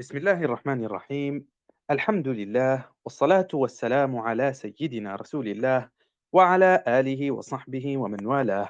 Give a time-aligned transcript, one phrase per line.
[0.00, 1.46] بسم الله الرحمن الرحيم.
[1.90, 5.88] الحمد لله والصلاة والسلام على سيدنا رسول الله
[6.32, 8.68] وعلى آله وصحبه ومن والاه.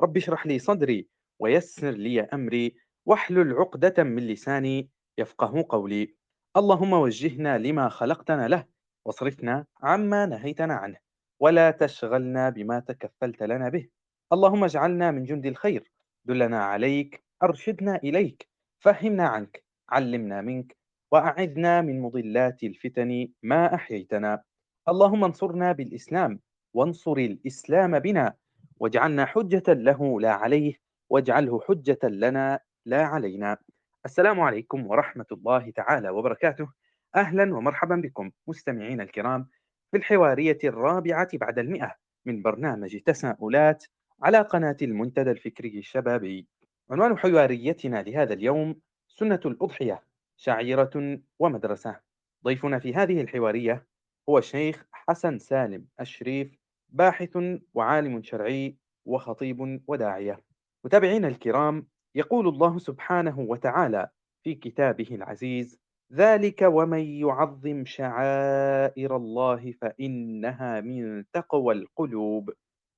[0.00, 1.08] رب اشرح لي صدري
[1.38, 2.76] ويسر لي أمري
[3.06, 6.14] واحلل عقدة من لساني يفقه قولي.
[6.56, 8.66] اللهم وجهنا لما خلقتنا له
[9.04, 10.98] واصرفنا عما نهيتنا عنه
[11.40, 13.88] ولا تشغلنا بما تكفلت لنا به.
[14.32, 15.92] اللهم اجعلنا من جند الخير.
[16.24, 20.76] دلنا عليك أرشدنا إليك فهمنا عنك علمنا منك
[21.12, 24.42] وأعذنا من مضلات الفتن ما أحييتنا.
[24.88, 26.40] اللهم انصرنا بالإسلام
[26.74, 28.34] وانصر الإسلام بنا
[28.76, 30.74] واجعلنا حجة له لا عليه
[31.10, 33.56] واجعله حجة لنا لا علينا.
[34.04, 36.68] السلام عليكم ورحمة الله تعالى وبركاته.
[37.16, 39.48] أهلا ومرحبا بكم مستمعين الكرام
[39.90, 41.94] في الحوارية الرابعة بعد المئة
[42.26, 43.84] من برنامج تساؤلات
[44.22, 46.48] على قناة المنتدى الفكري الشبابي.
[46.90, 48.80] عنوان حواريتنا لهذا اليوم
[49.14, 50.02] سنة الأضحية
[50.36, 52.00] شعيرة ومدرسة.
[52.44, 53.86] ضيفنا في هذه الحوارية
[54.28, 57.38] هو الشيخ حسن سالم الشريف باحث
[57.74, 60.42] وعالم شرعي وخطيب وداعية.
[60.84, 64.08] متابعينا الكرام يقول الله سبحانه وتعالى
[64.44, 65.78] في كتابه العزيز
[66.12, 72.50] ذلك ومن يعظم شعائر الله فإنها من تقوى القلوب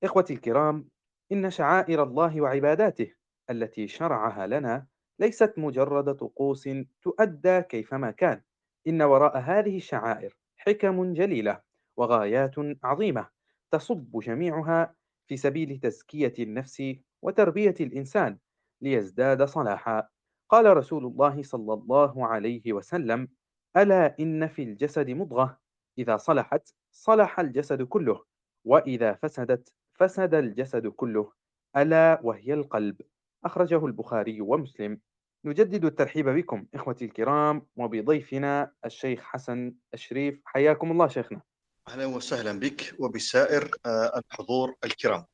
[0.04, 0.88] إخوتي الكرام
[1.32, 3.14] إن شعائر الله وعباداته
[3.50, 4.86] التي شرعها لنا
[5.18, 6.68] ليست مجرد طقوس
[7.02, 8.42] تؤدى كيفما كان.
[8.88, 11.60] إن وراء هذه الشعائر حكم جليلة
[11.96, 13.28] وغايات عظيمة
[13.70, 14.94] تصب جميعها
[15.26, 16.82] في سبيل تزكية النفس
[17.22, 18.38] وتربية الإنسان
[18.80, 20.08] ليزداد صلاحا.
[20.48, 23.28] قال رسول الله صلى الله عليه وسلم
[23.76, 25.58] ألا إن في الجسد مضغة.
[25.98, 28.24] إذا صلحت صلح الجسد كله.
[28.64, 31.32] وإذا فسدت فسد الجسد كله.
[31.76, 33.00] ألا وهي القلب.
[33.44, 35.00] أخرجه البخاري ومسلم.
[35.44, 40.40] نجدد الترحيب بكم إخوتي الكرام وبضيفنا الشيخ حسن الشريف.
[40.44, 41.40] حياكم الله شيخنا.
[41.88, 45.24] أهلا وسهلا بك وبسائر آه، الحضور الكرام.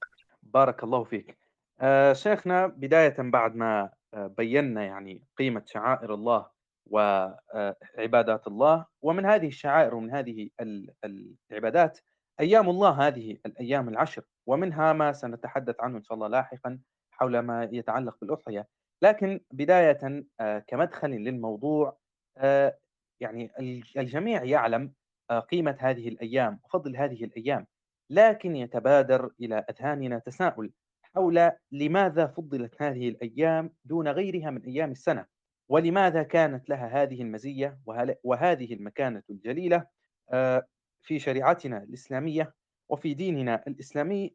[0.42, 1.38] بارك الله فيك.
[1.80, 6.46] آه، شيخنا بداية بعد ما آه، بينا يعني قيمة شعائر الله
[6.86, 10.50] وعبادات الله ومن هذه الشعائر ومن هذه
[11.50, 11.98] العبادات
[12.40, 16.78] أيام الله هذه الأيام العشر ومنها ما سنتحدث عنه إن شاء الله لاحقا
[17.20, 18.66] حول ما يتعلق بالأضحية.
[19.02, 21.98] لكن بداية آه، كمدخل للموضوع
[22.38, 22.78] آه،
[23.20, 23.50] يعني
[23.96, 24.92] الجميع يعلم
[25.30, 27.66] آه، قيمة هذه الأيام وفضل هذه الأيام
[28.10, 30.72] لكن يتبادر إلى أذهاننا تساؤل
[31.02, 35.26] حول لماذا فضلت هذه الأيام دون غيرها من أيام السنة؟
[35.68, 37.78] ولماذا كانت لها هذه المزية
[38.24, 39.86] وهذه المكانة الجليلة
[41.02, 42.54] في شريعتنا الإسلامية
[42.88, 44.34] وفي ديننا الإسلامي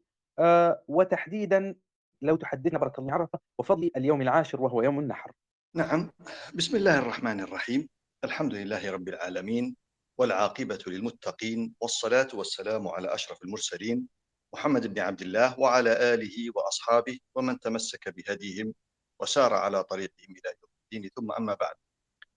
[0.88, 1.74] وتحديدا
[2.22, 5.32] لو تحدثنا بارك الله عرفة وفضل اليوم العاشر وهو يوم النحر.
[5.74, 6.10] نعم.
[6.54, 7.88] بسم الله الرحمن الرحيم.
[8.24, 9.76] الحمد لله رب العالمين
[10.18, 14.08] والعاقبة للمتقين والصلاة والسلام على أشرف المرسلين
[14.54, 18.74] محمد بن عبد الله وعلى آله وأصحابه ومن تمسك بهديهم
[19.20, 21.10] وسار على طريقهم إلى يوم الدين.
[21.16, 21.74] ثم أما بعد.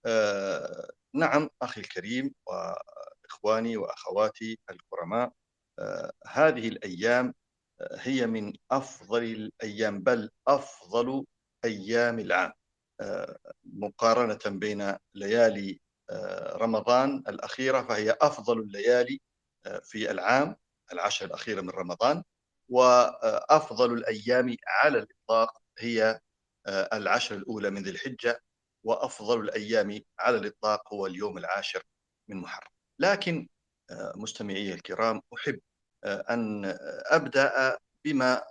[0.06, 5.31] آه نعم أخي الكريم وإخواني وأخواتي الكرماء
[5.79, 7.34] آه هذه الأيام
[7.94, 11.25] هي من أفضل الأيام بل أفضل
[11.66, 12.53] أيام العام.
[13.01, 19.22] آه، مقارنة بين ليالي آه، رمضان الأخيرة فهي أفضل الليالي
[19.66, 20.56] آه، في العام
[20.94, 22.23] العشر الأخيرة من رمضان
[22.69, 26.19] وأفضل الأيام على الإطلاق هي
[26.94, 28.41] العشر الأولى من ذي الحجة
[28.84, 31.84] وأفضل الأيام على الإطلاق هو اليوم العاشر
[32.28, 32.69] من محرم.
[33.00, 33.47] لكن
[34.16, 35.59] مستمعي الكرام أحب
[36.05, 38.43] أن أبدأ بما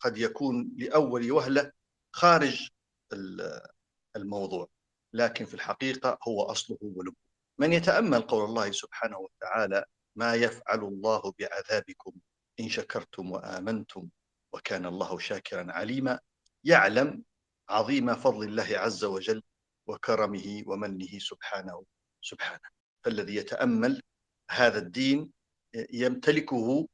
[0.00, 1.72] قد يكون لأول وهلة
[2.12, 2.68] خارج
[4.16, 4.68] الموضوع.
[5.12, 7.16] لكن في الحقيقة هو أصله ولبه
[7.58, 9.84] من يتأمل قول الله سبحانه وتعالى
[10.16, 12.12] ما يفعل الله بعذابكم
[12.60, 14.08] إن شكرتم وآمنتم
[14.52, 16.20] وكان الله شاكرا عليما
[16.64, 17.22] يعلم
[17.68, 19.42] عظيم فضل الله عز وجل
[19.86, 21.84] وكرمه ومنه سبحانه
[22.22, 22.68] سبحانه.
[23.04, 24.02] فالذي يتأمل
[24.50, 25.32] هذا الدين
[25.92, 26.88] يمتلكه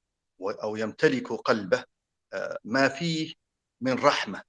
[0.62, 1.84] أو يمتلك قلبه
[2.32, 3.34] آه، ما فيه
[3.80, 4.42] من رحمة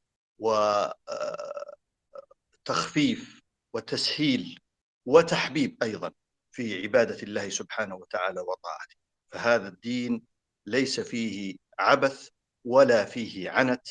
[2.60, 3.42] وتخفيف آه،
[3.74, 4.60] وتسهيل
[5.06, 6.12] وتحبيب أيضا
[6.52, 8.96] في عبادة الله سبحانه وتعالى وطاعته.
[9.32, 10.26] فهذا الدين
[10.66, 12.30] ليس فيه عبث
[12.66, 13.88] ولا فيه عنت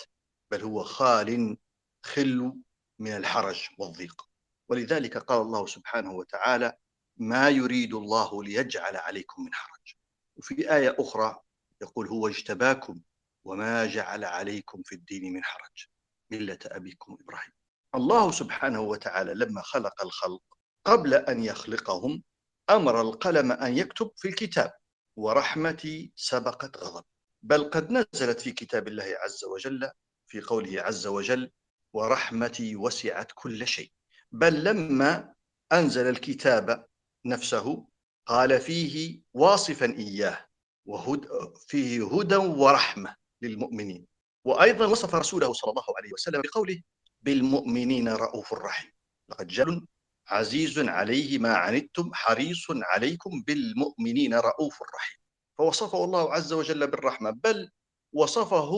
[0.51, 1.59] بل هو خال
[2.05, 2.53] خل
[2.99, 4.23] من الحرج والضيق.
[4.69, 6.73] ولذلك قال الله سبحانه وتعالى
[7.17, 9.97] ما يريد الله ليجعل عليكم من حرج.
[10.37, 11.41] وفي آية أخرى
[11.83, 13.01] يقول هو اجتباكم
[13.45, 15.87] وما جعل عليكم في الدين من حرج
[16.31, 17.53] ملة أبيكم إبراهيم.
[17.95, 20.43] الله سبحانه وتعالى لما خلق الخلق
[20.85, 22.23] قبل أن يخلقهم
[22.71, 24.73] أمر القلم أن يكتب في الكتاب
[25.17, 27.05] ورحمتي سبقت غضب.
[27.43, 29.91] بل قد نزلت في كتاب الله عز وجل
[30.27, 31.51] في قوله عز وجل
[31.93, 33.93] ورحمتي وسعت كل شيء
[34.33, 35.35] بل لما
[35.73, 36.87] أنزل الكتاب
[37.27, 37.87] نفسه
[38.27, 40.47] قال فيه واصفا إياه
[40.87, 41.27] وهد
[41.69, 44.07] فيه هدى ورحمة للمؤمنين.
[44.45, 46.83] وأيضا وصف رسوله صلى الله عليه وسلم بقوله
[47.23, 48.93] بالمؤمنين رؤوف رحيم.
[49.29, 49.81] لقد جاء
[50.29, 55.19] عزيز عليه ما عنتم حريص عليكم بالمؤمنين رؤوف رحيم.
[55.59, 57.71] فوصفه الله عز وجل بالرحمة بل
[58.13, 58.73] وصفه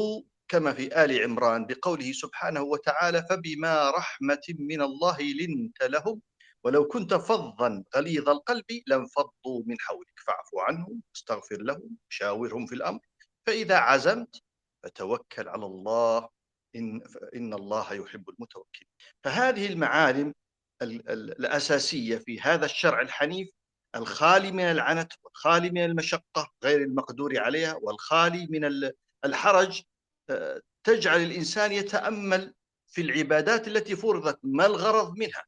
[0.49, 6.21] كما في آل عمران بقوله سبحانه وتعالى فبما رحمة من الله لنت لهم
[6.65, 13.01] ولو كنت فظا غليظ القلب لانفضوا من حولك فاعف عنهم استغفر لهم شاورهم في الأمر.
[13.47, 14.43] فإذا عزمت
[14.83, 16.29] فتوكل على الله
[16.77, 17.03] إن,
[17.35, 18.87] إن الله يحب المتوكل.
[19.25, 20.35] فهذه المعالم
[20.83, 23.49] الأساسية في هذا الشرع الحنيف
[23.97, 28.91] الخالي من العنت والخالي من المشقة غير المقدور عليها والخالي من
[29.25, 29.83] الحرج.
[30.31, 32.55] آه، تجعل الإنسان يتأمل
[32.87, 35.45] في العبادات التي فرضت ما الغرض منها؟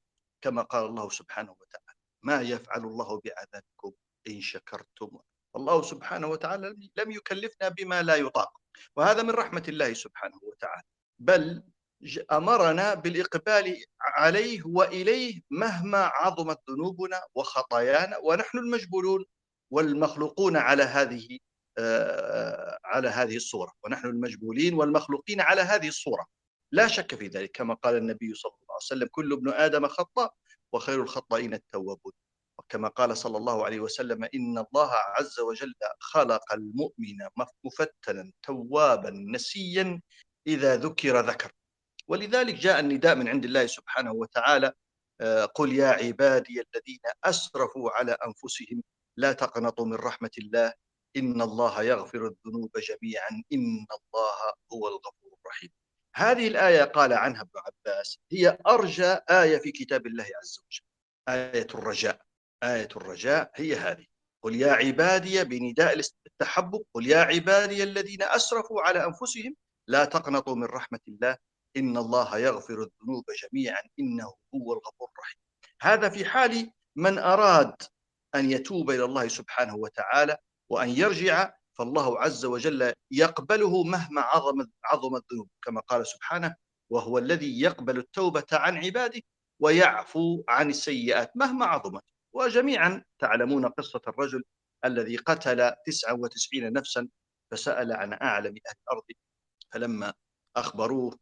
[0.47, 3.93] كما قال الله سبحانه وتعالى ما يفعل الله بعذابكم
[4.29, 5.19] إن شكرتم.
[5.57, 8.53] الله سبحانه وتعالى لم يكلفنا بما لا يطاق.
[8.97, 10.83] وهذا من رحمة الله سبحانه وتعالى.
[11.19, 11.63] بل
[12.33, 19.25] أمرنا بالإقبال عليه وإليه مهما عظمت ذنوبنا وخطايانا ونحن المجبولون
[19.71, 21.39] والمخلوقون على هذه
[21.79, 23.73] آه، على هذه الصورة.
[23.85, 26.27] ونحن المجبولين والمخلوقين على هذه الصورة.
[26.73, 30.35] لا شك في ذلك كما قال النبي صلى الله عليه وسلم كل ابن آدم خطاء
[30.73, 32.13] وخير الخطائين التوابون
[32.59, 37.29] وكما قال صلى الله عليه وسلم إن الله عز وجل خلق المؤمن
[37.65, 40.01] مفتنا توابا نسيا
[40.47, 41.53] إذا ذكر ذكر
[42.09, 44.73] ولذلك جاء النداء من عند الله سبحانه وتعالى
[45.21, 48.83] آه، قل يا عبادي الذين أسرفوا على أنفسهم
[49.17, 50.73] لا تقنطوا من رحمة الله
[51.17, 54.35] إن الله يغفر الذنوب جميعا إن الله
[54.73, 55.71] هو الغفور الرحيم.
[56.17, 60.85] هذه الآية قال عنها ابن عباس هي أرجى آية في كتاب الله عز وجل.
[61.29, 62.21] آية الرجاء.
[62.63, 64.07] آية الرجاء هي هذه.
[64.43, 69.57] قل يا عبادي بنداء التحبب قل يا عبادي الذين أسرفوا على أنفسهم
[69.89, 71.37] لا تقنطوا من رحمة الله
[71.77, 75.41] إن الله يغفر الذنوب جميعا إنه هو الغفور الرحيم
[75.83, 77.75] هذا في حال من أراد
[78.35, 80.37] أن يتوب إلى الله سبحانه وتعالى
[80.71, 86.55] وأن يرجع فالله عز وجل يقبله مهما عظم عظم الذنوب كما قال سبحانه
[86.91, 89.21] وهو الذي يقبل التوبة عن عباده
[89.61, 92.03] ويعفو عن السيئات مهما عظمت.
[92.33, 94.45] وجميعا تعلمون قصة الرجل
[94.85, 97.09] الذي قتل 99 نفسا
[97.51, 99.05] فسأل عن أعلم أهل الأرض
[99.73, 100.15] فلما
[100.57, 101.19] أخبروه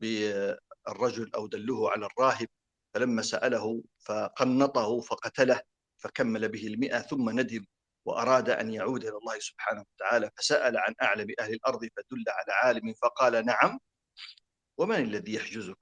[0.00, 2.48] بالرجل أو دلوه على الراهب
[2.94, 5.60] فلما سأله فقنطه فقتله
[5.98, 7.64] فكمل به المئة ثم ندم
[8.04, 12.94] وأراد أن يعود إلى الله سبحانه وتعالى فسأل عن أعلم أهل الأرض فدل على عالم
[13.02, 13.80] فقال نعم.
[14.78, 15.78] ومن الذي يحجزك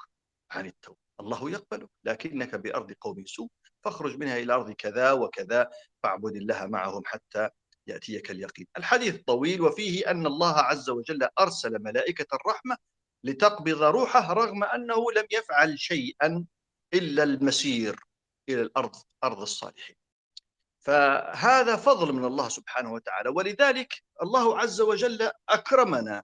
[0.50, 3.48] عن التوبة؟ الله يقبلك لكنك بأرض قوم سوء
[3.84, 5.70] فاخرج منها إلى أرض كذا وكذا
[6.02, 7.48] فاعبد الله معهم حتى
[7.86, 8.66] يأتيك اليقين.
[8.76, 12.76] الحديث طويل وفيه أن الله عز وجل أرسل ملائكة الرحمة
[13.24, 16.44] لتقبض روحه رغم أنه لم يفعل شيئا
[16.94, 18.00] إلا المسير
[18.48, 19.96] إلى الأرض أرض الصالحين.
[20.82, 23.28] فهذا فضل من الله سبحانه وتعالى.
[23.28, 26.22] ولذلك الله عز وجل أكرمنا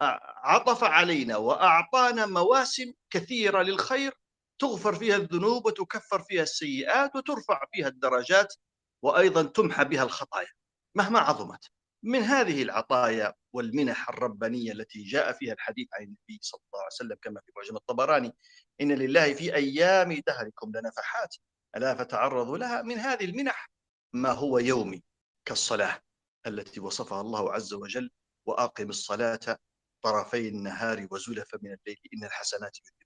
[0.00, 4.12] وعطف علينا وأعطانا مواسم كثيرة للخير
[4.58, 8.54] تغفر فيها الذنوب وتكفر فيها السيئات وترفع فيها الدرجات
[9.02, 10.48] وأيضا تمحى بها الخطايا.
[10.94, 11.70] مهما عظمت.
[12.02, 17.16] من هذه العطايا والمنح الربانية التي جاء فيها الحديث عن النبي صلى الله عليه وسلم
[17.22, 18.34] كما في معجم الطبراني
[18.80, 21.36] إن لله في أيام دهركم لنفحات.
[21.76, 23.70] ألا فتعرضوا لها من هذه المنح.
[24.12, 25.02] ما هو يومي
[25.44, 26.00] كالصلاة
[26.46, 28.10] التي وصفها الله عز وجل
[28.46, 29.58] وأقم الصلاة
[30.02, 33.04] طرفي النهار وزلفا من الليل إن الحسنات يذهبن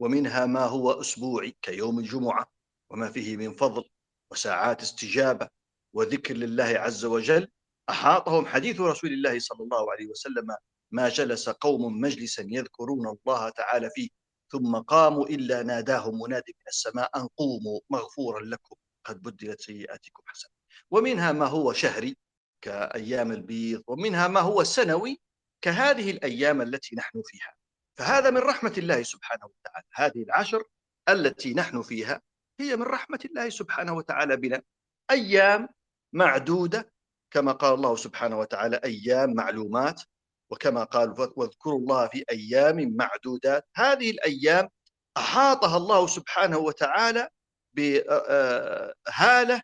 [0.00, 2.46] ومنها ما هو أسبوعي كيوم الجمعة
[2.90, 3.84] وما فيه من فضل
[4.32, 5.48] وساعات استجابة
[5.94, 7.48] وذكر لله عز وجل
[7.90, 10.56] أحاطهم حديث رسول الله صلى الله عليه وسلم
[10.90, 14.08] ما جلس قوم مجلسا يذكرون الله تعالى فيه.
[14.52, 20.50] ثم قاموا إلا ناداهم منادي من السماء أن قوموا مغفورا لكم قد بدلت سيئاتكم حسنة.
[20.90, 22.16] ومنها ما هو شهري
[22.62, 25.20] كأيام البيض ومنها ما هو سنوي
[25.60, 27.54] كهذه الأيام التي نحن فيها.
[27.98, 29.86] فهذا من رحمة الله سبحانه وتعالى.
[29.94, 30.62] هذه العشر
[31.08, 32.22] التي نحن فيها
[32.60, 34.62] هي من رحمة الله سبحانه وتعالى بنا.
[35.10, 35.68] أيام
[36.12, 36.92] معدودة
[37.30, 40.02] كما قال الله سبحانه وتعالى أيام معلومات.
[40.50, 43.68] وكما قال واذكروا الله في أيام معدودات.
[43.76, 44.68] هذه الأيام
[45.16, 47.28] أحاطها الله سبحانه وتعالى
[47.76, 49.62] بهالة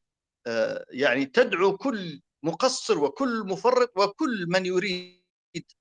[0.91, 5.23] يعني تدعو كل مقصر وكل مفرط وكل من يريد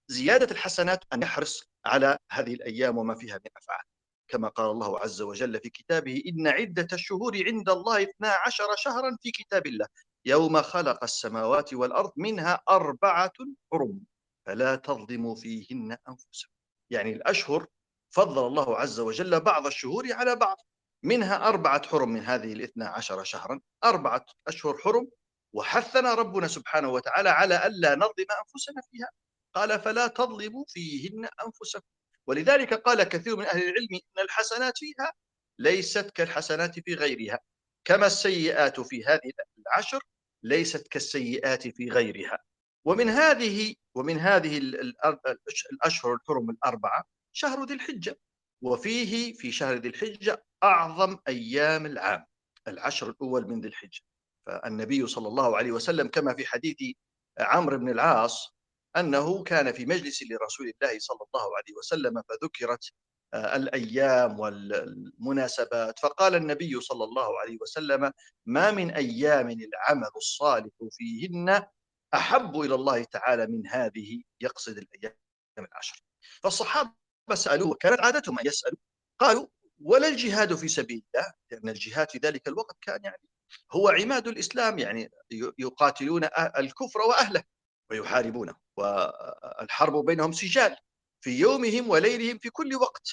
[0.07, 3.83] زيادة الحسنات أن يحرص على هذه الأيام وما فيها من أفعال.
[4.27, 9.31] كما قال الله عز وجل في كتابه إن عدة الشهور عند الله 12 شهرا في
[9.31, 9.87] كتاب الله.
[10.25, 13.33] يوم خلق السماوات والأرض منها أربعة
[13.71, 13.99] حرم.
[14.45, 16.53] فلا تظلموا فيهن أنفسكم.
[16.89, 17.67] يعني الأشهر
[18.09, 20.57] فضل الله عز وجل بعض الشهور على بعض.
[21.03, 23.61] منها أربعة حرم من هذه الاثنى عشر شهرا.
[23.83, 25.09] أربعة أشهر حرم.
[25.53, 29.09] وحثنا ربنا سبحانه وتعالى على ألا نظلم أنفسنا فيها.
[29.53, 31.87] قال فلا تظلموا فيهن أنفسكم.
[32.27, 35.13] ولذلك قال كثير من أهل العلم إن الحسنات فيها
[35.59, 37.39] ليست كالحسنات في غيرها.
[37.85, 40.03] كما السيئات في هذه العشر
[40.43, 42.39] ليست كالسيئات في غيرها.
[42.85, 44.57] ومن هذه ومن هذه
[45.71, 48.19] الأشهر الحرم الأربعة شهر ذي الحجة.
[48.61, 52.25] وفيه في شهر ذي الحجة أعظم أيام العام
[52.67, 54.01] العشر الأول من ذي الحجة.
[54.47, 56.77] فالنبي صلى الله عليه وسلم كما في حديث
[57.39, 58.55] عمرو بن العاص
[58.97, 62.91] أنه كان في مجلس لرسول الله صلى الله عليه وسلم فذكرت
[63.33, 65.99] آه، الأيام والمناسبات.
[65.99, 68.11] فقال النبي صلى الله عليه وسلم
[68.45, 71.63] ما من أيام العمل الصالح فيهن
[72.13, 75.15] أحب إلى الله تعالى من هذه يقصد الأيام
[75.59, 76.03] العشر.
[76.43, 76.91] فالصحابة
[77.33, 78.77] سألوه كانت عادتهم أن يسألوا
[79.19, 79.47] قالوا
[79.81, 83.29] ولا الجهاد في سبيل الله؟ لأن الجهاد في ذلك الوقت كان يعني
[83.71, 85.09] هو عماد الإسلام يعني
[85.59, 86.23] يقاتلون
[86.57, 87.43] الكفر وأهله
[87.91, 90.75] ويحاربونه والحرب بينهم سجال
[91.21, 93.07] في يومهم وليلهم في كل وقت.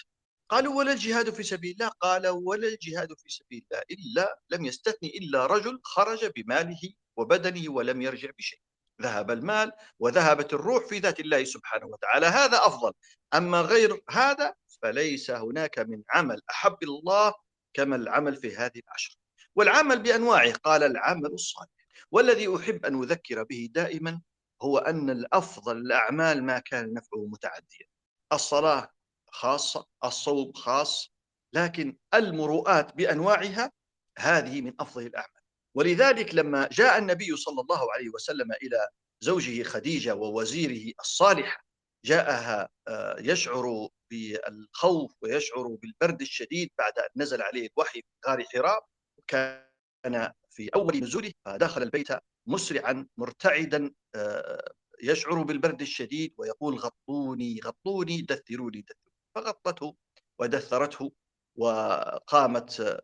[0.49, 5.09] قالوا ولا الجهاد في سبيل الله؟ قال ولا الجهاد في سبيل الله إلا لم يستثني
[5.19, 6.81] إلا رجل خرج بماله
[7.17, 8.61] وبدنه ولم يرجع بشيء.
[9.03, 12.27] ذهب المال وذهبت الروح في ذات الله سبحانه وتعالى.
[12.27, 12.93] هذا أفضل.
[13.35, 16.41] أما غير هذا فليس هناك من عمل.
[16.51, 17.35] أحب الله
[17.75, 19.17] كما العمل في هذه العشر.
[19.55, 20.53] والعمل بأنواعه.
[20.53, 21.71] قال العمل الصالح.
[22.11, 24.21] والذي أحب أن أذكر به دائما
[24.63, 27.87] هو أن الأفضل الأعمال ما كان نفعه متعديا.
[28.33, 28.89] الصلاة
[29.31, 31.13] خاصة الصوم خاص
[31.53, 33.73] لكن المروءات بأنواعها
[34.19, 35.38] هذه من أفضل الأعمال.
[35.79, 38.89] ولذلك لما جاء النبي صلى الله عليه وسلم إلى
[39.21, 41.65] زوجه خديجة ووزيره الصالح
[42.05, 48.87] جاءها آه، يشعر بالخوف ويشعر بالبرد الشديد بعد أن نزل عليه الوحي في غار حراء
[49.19, 52.09] وكان في أول نزوله فدخل البيت
[52.47, 59.15] مسرعا مرتعدا آه، يشعر بالبرد الشديد ويقول غطوني غطوني دثروني دثروني.
[59.35, 59.97] فغطته
[60.39, 61.13] ودثرته
[61.57, 63.01] وقامت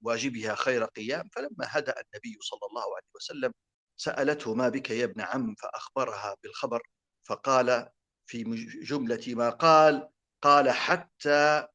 [0.00, 1.28] بواجبها خير قيام.
[1.28, 3.52] فلما هدأ النبي صلى الله عليه وسلم
[3.96, 6.82] سألته ما بك يا ابن عم؟ فأخبرها بالخبر
[7.24, 7.88] فقال
[8.26, 8.44] في
[8.82, 10.08] جملة ما قال
[10.42, 11.66] قال حتى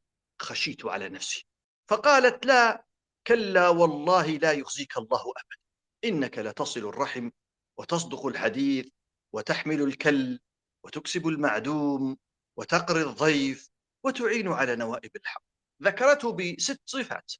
[0.41, 1.45] خشيت على نفسي.
[1.89, 2.85] فقالت لا
[3.27, 5.57] كلا والله لا يخزيك الله أبدا.
[6.05, 7.29] إنك لتصل الرحم
[7.77, 8.87] وتصدق الحديث
[9.33, 10.39] وتحمل الكل
[10.83, 12.17] وتكسب المعدوم
[12.57, 13.69] وتقري الضيف
[14.03, 15.43] وتعين على نوائب الحق.
[15.83, 17.31] ذكرته بست صفات.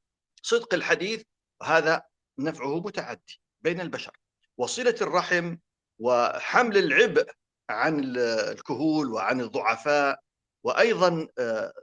[0.46, 1.24] صدق الحديث
[1.62, 2.04] وهذا
[2.40, 4.18] نفعه متعدي بين البشر.
[4.58, 5.58] وصلة الرحم
[6.00, 7.32] وحمل العبء
[7.70, 10.20] عن الكهول وعن الضعفاء
[10.64, 11.74] وأيضا آه،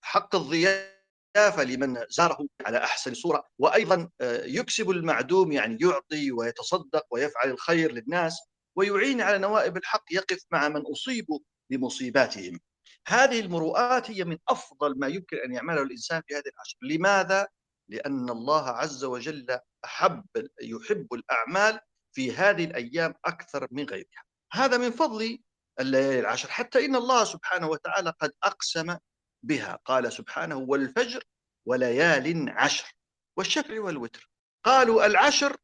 [0.00, 3.44] حق الضيافة لمن زاره على أحسن صورة.
[3.58, 8.40] وأيضا آه، يكسب المعدوم يعني يعطي ويتصدق ويفعل الخير للناس
[8.76, 11.38] ويعين على نوائب الحق يقف مع من أصيبوا
[11.70, 12.60] بمصيباتهم.
[13.08, 16.76] هذه المروءات هي من أفضل ما يمكن أن يعمله الإنسان في هذه العشر.
[16.82, 17.48] لماذا؟
[17.88, 20.26] لأن الله عز وجل أحب
[20.62, 21.80] يحب الأعمال
[22.12, 24.24] في هذه الأيام أكثر من غيرها.
[24.52, 25.38] هذا من فضل
[25.80, 26.48] الليالي العشر.
[26.50, 28.96] حتى إن الله سبحانه وتعالى قد أقسم
[29.42, 29.78] بها.
[29.84, 31.24] قال سبحانه والفجر
[31.66, 32.92] وليال عشر
[33.36, 34.30] والشفع والوتر
[34.64, 35.56] قالوا العشر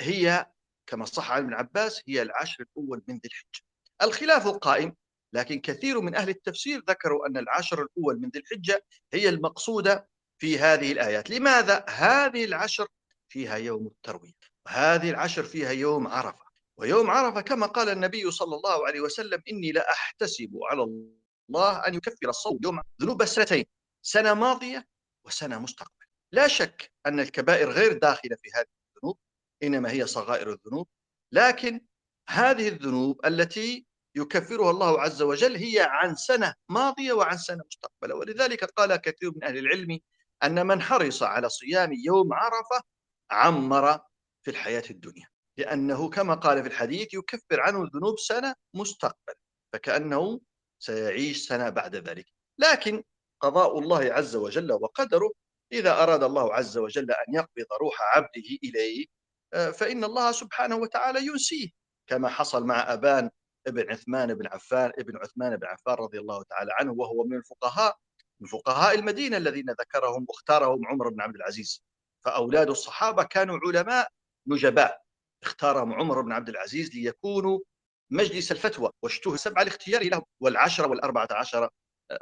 [0.00, 0.46] هي
[0.86, 3.62] كما صح عن ابن عباس هي العشر الأول من ذي الحجة.
[4.02, 4.96] الخلاف قائم
[5.34, 10.08] لكن كثير من أهل التفسير ذكروا أن العشر الأول من ذي الحجة هي المقصودة
[10.42, 11.30] في هذه الآيات.
[11.30, 12.86] لماذا؟ هذه العشر
[13.28, 14.32] فيها يوم التروية
[14.66, 16.44] وهذه العشر فيها يوم عرفة.
[16.76, 22.28] ويوم عرفة كما قال النبي صلى الله عليه وسلم إني لأحتسب على الله أن يكفر
[22.28, 23.64] الصوم يوم ذنوب سنتين
[24.02, 24.86] سنة ماضية
[25.24, 26.06] وسنة مستقبل.
[26.32, 29.18] لا شك أن الكبائر غير داخلة في هذه الذنوب
[29.62, 30.88] إنما هي صغائر الذنوب.
[31.32, 31.80] لكن
[32.28, 38.14] هذه الذنوب التي يكفرها الله عز وجل هي عن سنة ماضية وعن سنة مستقبلة.
[38.14, 39.98] ولذلك قال كثير من أهل العلم
[40.44, 42.82] أن من حرص على صيام يوم عرفة
[43.30, 44.00] عمر
[44.42, 45.26] في الحياة الدنيا.
[45.58, 49.34] لأنه كما قال في الحديث يكفر عنه الذنوب سنة مستقبل
[49.72, 50.40] فكأنه
[50.78, 52.26] سيعيش سنة بعد ذلك.
[52.58, 53.02] لكن
[53.40, 55.32] قضاء الله عز وجل وقدره
[55.72, 59.06] إذا أراد الله عز وجل أن يقبض روح عبده إليه
[59.54, 61.68] آه، فإن الله سبحانه وتعالى ينسيه
[62.06, 63.30] كما حصل مع أبان
[63.66, 67.96] ابن عثمان بن عفان ابن عثمان بن عفان رضي الله تعالى عنه وهو من الفقهاء
[68.42, 71.84] من فقهاء المدينة الذين ذكرهم واختارهم عمر بن عبد العزيز.
[72.24, 74.08] فأولاد الصحابة كانوا علماء
[74.46, 75.02] نجباء.
[75.42, 77.58] اختارهم عمر بن عبد العزيز ليكونوا
[78.10, 81.68] مجلس الفتوى واشتهر سبعة لاختياره لهم والعشرة والأربعة عشر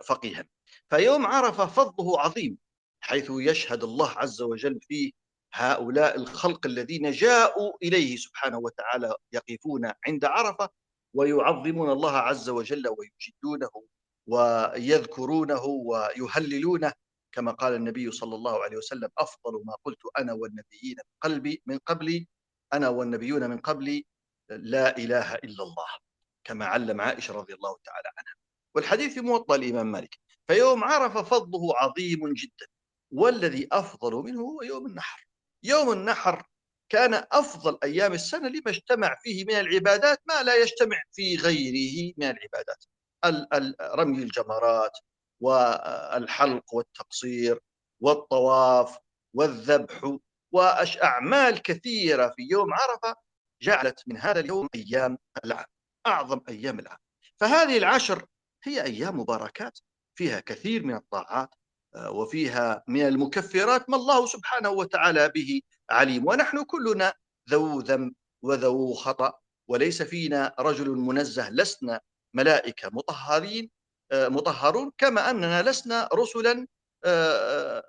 [0.06, 0.44] فقيها.
[0.90, 2.58] فيوم عرفة فضله عظيم
[3.00, 5.12] حيث يشهد الله عز وجل فيه
[5.54, 10.68] هؤلاء الخلق الذين جاءوا إليه سبحانه وتعالى يقفون عند عرفة
[11.14, 13.70] ويعظمون الله عز وجل ويجدونه
[14.26, 16.92] ويذكرونه ويهللونه
[17.32, 21.78] كما قال النبي صلى الله عليه وسلم أفضل ما قلت أنا والنبيين من قلبي من
[21.78, 22.28] قبلي
[22.72, 24.06] أنا والنبيون من قبلي
[24.50, 25.86] لا إله إلا الله.
[26.44, 28.34] كما علم عائشة رضي الله تعالى عنها.
[28.74, 30.18] والحديث في موطأ الإمام مالك.
[30.48, 32.66] فيوم عرف فضله عظيم جدا.
[33.10, 35.26] والذي أفضل منه هو يوم النحر.
[35.62, 36.42] يوم النحر
[36.88, 42.24] كان أفضل أيام السنة لما اجتمع فيه من العبادات ما لا يجتمع في غيره من
[42.24, 42.84] العبادات.
[43.82, 44.98] رمي الجمرات
[45.40, 47.60] والحلق والتقصير
[48.00, 48.98] والطواف
[49.34, 50.16] والذبح
[50.52, 53.14] وأعمال كثيرة في يوم عرفة
[53.62, 55.64] جعلت من هذا اليوم أيام العام
[56.06, 56.98] أعظم أيام العام.
[57.40, 58.26] فهذه العشر
[58.64, 59.78] هي أيام مباركات
[60.14, 61.54] فيها كثير من الطاعات
[61.94, 65.60] آه، وفيها من المكفرات ما الله سبحانه وتعالى به
[65.90, 66.26] عليم.
[66.26, 67.12] ونحن كلنا
[67.50, 69.32] ذو ذنب وذو خطأ
[69.68, 72.00] وليس فينا رجل منزه لسنا
[72.34, 73.70] ملائكة مطهرين
[74.12, 76.66] آه، مطهرون كما أننا لسنا رسلا
[77.04, 77.84] آه،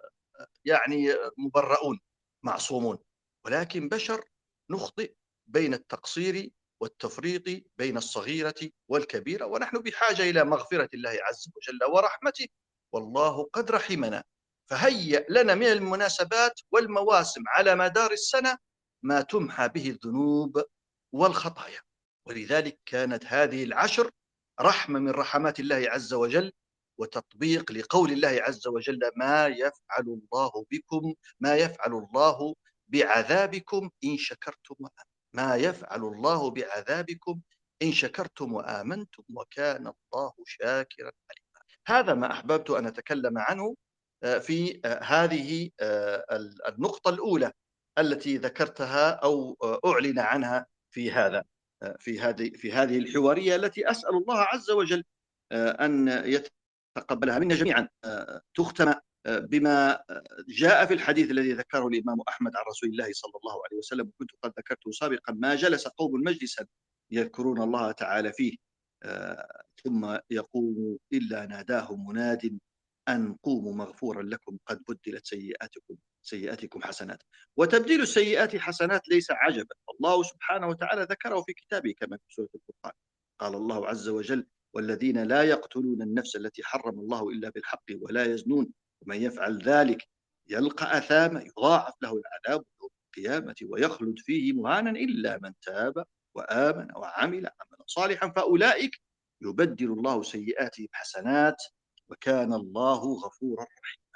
[0.65, 1.07] يعني
[1.37, 1.99] مبرؤون
[2.43, 2.97] معصومون.
[3.45, 4.23] ولكن بشر
[4.69, 5.13] نخطئ
[5.47, 6.49] بين التقصير
[6.81, 7.43] والتفريط
[7.77, 12.47] بين الصغيرة والكبيرة ونحن بحاجة إلى مغفرة الله عز وجل ورحمته.
[12.93, 14.23] والله قد رحمنا.
[14.69, 18.57] فهيأ لنا من المناسبات والمواسم على مدار السنة
[19.03, 20.63] ما تمحى به الذنوب
[21.13, 21.81] والخطايا.
[22.27, 24.11] ولذلك كانت هذه العشر
[24.61, 26.51] رحمة من رحمات الله عز وجل
[26.97, 32.55] وتطبيق لقول الله عز وجل ما يفعل الله بكم ما يفعل الله
[32.87, 37.41] بعذابكم إن شكرتم وآمنتم ما يفعل الله بعذابكم
[37.81, 41.61] إن شكرتم وآمنتم وكان الله شاكرا عليما.
[41.87, 43.75] هذا ما أحببت أن أتكلم عنه
[44.23, 46.25] آه، في آه، هذه آه،
[46.67, 47.51] النقطة الأولى
[47.97, 51.43] التي ذكرتها أو أعلن عنها في هذا.
[51.99, 55.03] في هذه في هذه الحوارية التي أسأل الله عز وجل
[55.53, 56.07] أن
[56.97, 57.39] يتقبلها.
[57.39, 57.87] منا جميعا
[58.55, 58.93] تختم
[59.27, 60.03] بما
[60.47, 64.07] جاء في الحديث الذي ذكره الإمام أحمد عن رسول الله صلى الله عليه وسلم.
[64.07, 66.65] وكنت قد ذكرته سابقا ما جلس قوم مجلسا
[67.11, 68.57] يذكرون الله تعالى فيه
[69.03, 72.59] آه، ثم يقوم إلا ناداهم مناد
[73.09, 75.95] أن قوموا مغفورا لكم قد بدلت سيئاتكم.
[76.21, 77.23] سيئاتكم حسنات.
[77.57, 79.75] وتبديل السيئات حسنات ليس عجبا.
[79.95, 82.93] الله سبحانه وتعالى ذكره في كتابه كما في سورة الفرقان.
[83.39, 88.73] قال الله عز وجل والذين لا يقتلون النفس التي حرم الله إلا بالحق ولا يزنون.
[89.01, 90.07] ومن يفعل ذلك
[90.47, 96.05] يلقى أثاما يضاعف له العذاب يوم القيامة ويخلد فيه مهانا إلا من تاب
[96.35, 98.29] وآمن وعمل عملا صالحا.
[98.29, 99.01] فأولئك
[99.41, 101.63] يبدل الله سيئاتهم حسنات
[102.09, 104.10] وكان الله غفورا رحيما.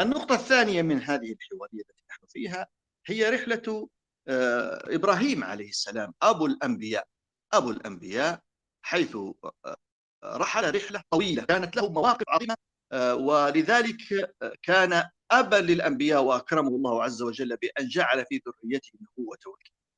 [0.00, 2.66] النقطة الثانية من هذه الحوارية التي نحن فيها
[3.06, 3.88] هي رحلة
[4.28, 7.06] آه، إبراهيم عليه السلام أبو الأنبياء.
[7.52, 8.40] أبو الأنبياء
[8.82, 9.76] حيث آه،
[10.24, 12.56] رحل رحلة طويلة كانت له مواقف عظيمة
[12.92, 13.96] آه، ولذلك
[14.62, 19.38] كان أبا للأنبياء وأكرمه الله عز وجل بأن جعل في ذريته النبوة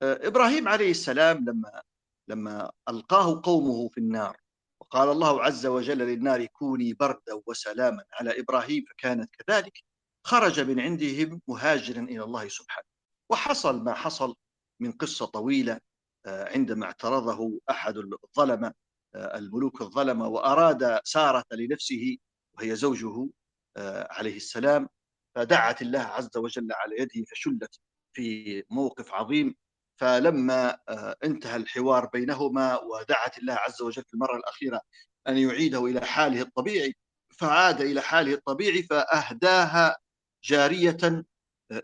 [0.03, 1.83] إبراهيم عليه السلام لما
[2.29, 4.37] لما ألقاه قومه في النار
[4.81, 9.83] وقال الله عز وجل للنار كوني بردا وسلاما على إبراهيم فكانت كذلك
[10.25, 12.87] خرج من عندهم مهاجرا إلى الله سبحانه.
[13.31, 14.35] وحصل ما حصل
[14.81, 15.81] من قصة طويلة
[16.27, 18.73] آه، عندما اعترضه أحد الظلمة
[19.15, 22.17] الملوك الظلمة وأراد سارة لنفسه
[22.59, 23.29] وهي زوجه
[23.77, 24.89] آه، عليه السلام.
[25.35, 27.81] فدعت الله عز وجل على يده فشلت
[28.13, 29.55] في موقف عظيم.
[30.01, 34.81] فلما آه، انتهى الحوار بينهما ودعت الله عز وجل في المرة الأخيرة
[35.29, 36.95] أن يعيده إلى حاله الطبيعي
[37.39, 39.97] فعاد إلى حاله الطبيعي فأهداها
[40.45, 41.25] جارية آه،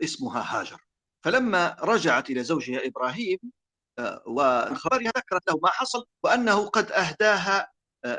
[0.04, 0.80] اسمها هاجر.
[1.24, 3.38] فلما رجعت إلى زوجها إبراهيم
[4.26, 7.72] وخبرها ذكرت له ما حصل وأنه قد أهداها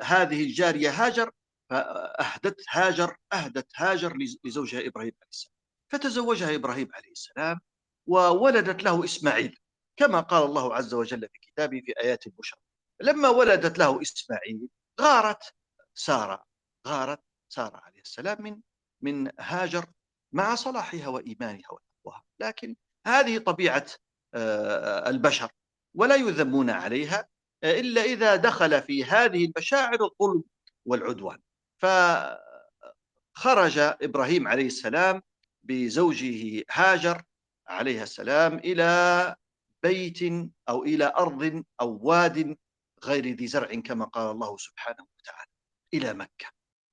[0.03, 1.31] هذه الجارية هاجر.
[1.69, 5.53] فأهدت هاجر أهدت هاجر لزوجها إبراهيم عليه السلام.
[5.91, 7.59] فتزوجها إبراهيم عليه السلام
[8.07, 9.59] وولدت له إسماعيل
[9.97, 12.59] كما قال الله عز وجل في كتابه في آيات البشرى.
[13.01, 14.67] لما ولدت له إسماعيل
[15.01, 15.53] غارت
[15.95, 16.45] سارة
[16.87, 17.19] غارت
[17.49, 18.61] سارة عليه السلام من
[19.01, 19.85] من هاجر
[20.37, 22.23] مع صلاحها وإيمانها وتقواها.
[22.39, 22.75] لكن
[23.07, 23.85] هذه طبيعة
[24.33, 25.51] آه، البشر
[25.95, 27.27] ولا يذمون عليها
[27.63, 30.43] إلا إذا دخل في هذه المشاعر الظلم
[30.85, 31.39] والعدوان.
[31.77, 32.37] فخرج
[33.77, 35.21] إبراهيم عليه السلام
[35.63, 37.23] بزوجه هاجر
[37.67, 39.35] عليها السلام إلى
[39.83, 40.19] بيت
[40.69, 42.57] أو إلى أرض أو واد
[43.03, 45.49] غير ذي زرع كما قال الله سبحانه وتعالى
[45.93, 46.47] إلى مكة.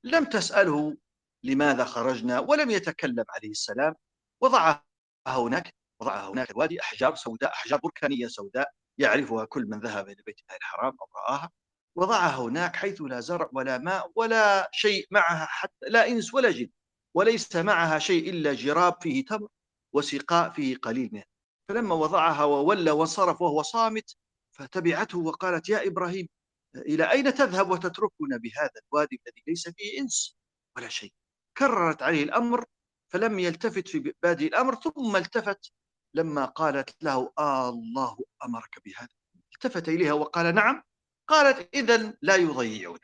[0.05, 0.97] لم تسأله
[1.45, 3.95] لماذا خرجنا ولم يتكلم عليه السلام.
[4.41, 4.85] وضعها
[5.27, 10.41] هناك وضعها هناك الوادي أحجار سوداء أحجار بركانية سوداء يعرفها كل من ذهب إلى بيت
[10.41, 11.51] الله الحرام أو رآها.
[11.97, 16.71] وضعها هناك حيث لا زرع ولا ماء ولا شيء معها حتى لا إنس ولا جن
[17.15, 19.49] وليس معها شيء إلا جراب فيه تمر
[19.93, 21.25] وسقاء فيه قليل منه
[21.69, 24.17] فلما وضعها وولى وانصرف وهو صامت
[24.53, 26.29] فتبعته وقالت يا إبراهيم
[26.77, 30.37] إلى أين تذهب وتتركنا بهذا الوادي الذي ليس فيه إنس
[30.77, 31.13] ولا شيء؟
[31.59, 32.65] كررت عليه الأمر
[33.13, 35.73] فلم يلتفت في بادئ الأمر ثم التفت
[36.15, 39.09] لما قالت له آه الله أمرك بهذا
[39.55, 40.83] التفت إليها وقال نعم
[41.29, 42.99] قالت إذا لا يضيعنا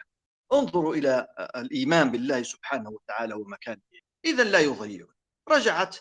[0.52, 3.80] انظروا إلى الإيمان بالله سبحانه وتعالى ومكانه
[4.24, 5.14] إذا لا يضيعنا.
[5.48, 5.96] رجعت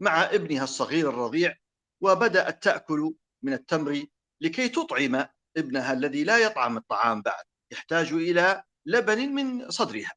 [0.00, 1.56] مع ابنها الصغير الرضيع
[2.00, 4.04] وبدأت تأكل من التمر
[4.40, 10.12] لكي تطعم ابنها الذي لا يطعم الطعام بعد يحتاج إلى لبن من صدرها.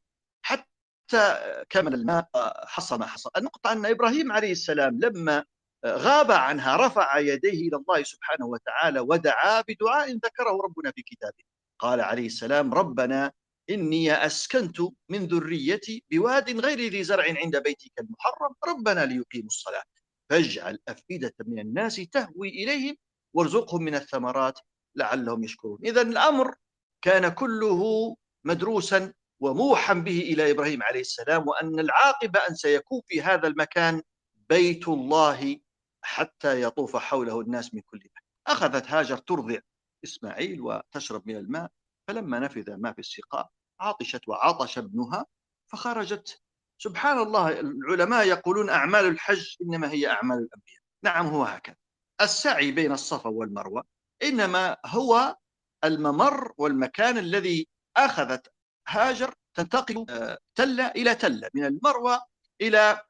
[1.08, 2.30] حتى كمل الماء
[2.68, 5.46] حصل ما حصل النقطة أن إبراهيم عليه السلام لما
[5.86, 11.44] غاب عنها رفع يديه إلى الله سبحانه وتعالى ودعا بدعاء ذكره ربنا في كتابه.
[11.80, 13.32] قال عليه السلام ربنا
[13.70, 14.78] إني أسكنت
[15.10, 19.84] من ذريتي بواد غير ذي زرع عند بيتك المحرم ربنا ليقيموا الصلاة.
[20.30, 22.96] فاجعل أفئدة من الناس تهوي إليهم
[23.34, 24.60] وارزقهم من الثمرات
[24.96, 25.80] لعلهم يشكرون.
[25.86, 26.56] إذا الأمر
[27.02, 33.48] كان كله مدروسا وموحا به إلى إبراهيم عليه السلام وأن العاقبة أن سيكون في هذا
[33.48, 34.02] المكان
[34.50, 35.60] بيت الله
[36.02, 38.24] حتى يطوف حوله الناس من كل مكان.
[38.48, 39.58] أخذت هاجر ترضع
[40.04, 41.72] إسماعيل وتشرب من الماء
[42.08, 45.26] فلما نفذ ما في السقاء عطشت وعطش ابنها
[45.68, 46.42] فخرجت.
[46.78, 50.82] سبحان الله العلماء يقولون أعمال الحج إنما هي أعمال الأنبياء.
[51.04, 51.76] نعم هو هكذا.
[52.22, 53.84] السعي بين الصفا والمروة
[54.24, 55.36] إنما هو
[55.84, 58.52] الممر والمكان الذي أخذت
[58.88, 62.22] هاجر تنتقل آه، تلة إلى تلة من المروة
[62.62, 63.02] إلى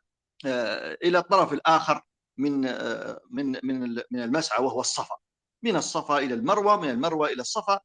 [0.46, 2.02] آه، إلى الطرف الآخر
[2.38, 5.16] من آه، من من من المسعى وهو الصفا.
[5.64, 7.80] من الصفا إلى المروة من المروة إلى الصفا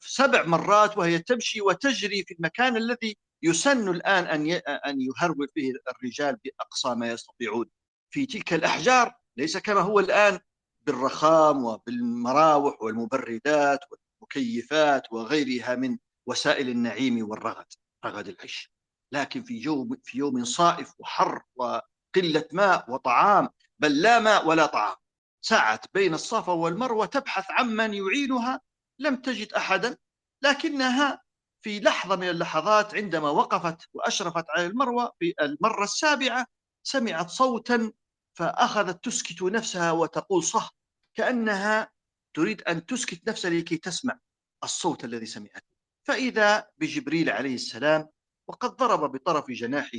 [0.00, 4.50] سبع مرات وهي تمشي وتجري في المكان الذي يسن الآن أن
[4.86, 7.70] أن يهرول فيه الرجال بأقصى ما يستطيعون.
[8.10, 10.38] في تلك الأحجار ليس كما هو الآن
[10.86, 17.66] بالرخام وبالمراوح والمبردات والمكيفات وغيرها من وسائل النعيم والرغد
[18.04, 18.72] رغد العيش.
[19.12, 24.96] لكن في يوم في يوم صائف وحر وقلة ماء وطعام بل لا ماء ولا طعام.
[25.44, 28.60] سعت بين الصفا والمروة تبحث عمن يعينها
[28.98, 29.96] لم تجد أحدا.
[30.42, 31.22] لكنها
[31.64, 36.46] في لحظة من اللحظات عندما وقفت وأشرفت على المروة في المرة السابعة
[36.82, 37.92] سمعت صوتا
[38.38, 40.74] فأخذت تسكت نفسها وتقول صح
[41.14, 41.90] كأنها
[42.34, 44.18] تريد أن تسكت نفسها لكي تسمع
[44.64, 45.73] الصوت الذي سمعته.
[46.06, 48.08] فإذا بجبريل عليه السلام
[48.48, 49.98] وقد ضرب بطرف جناحه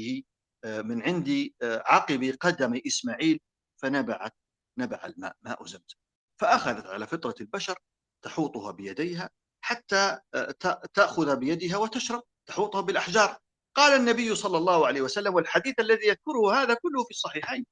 [0.63, 3.39] آه، من عند آه، عقب قدم إسماعيل
[3.81, 4.33] فنبعت
[4.77, 5.97] نبع الماء ماء زمزم.
[6.39, 7.79] فأخذت على فطرة البشر
[8.21, 9.29] تحوطها بيديها
[9.61, 10.51] حتى آه،
[10.93, 13.37] تأخذ بيدها وتشرب تحوطها بالأحجار.
[13.75, 17.65] قال النبي صلى الله عليه وسلم والحديث الذي يذكره هذا كله في الصحيحين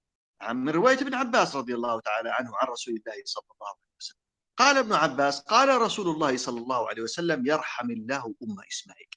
[0.49, 4.22] من رواية ابن عباس رضي الله تعالى عنه عن رسول الله صلى الله عليه وسلم.
[4.57, 9.07] قال ابن عباس قال رسول الله صلى الله عليه وسلم يرحم الله أم إسماعيل.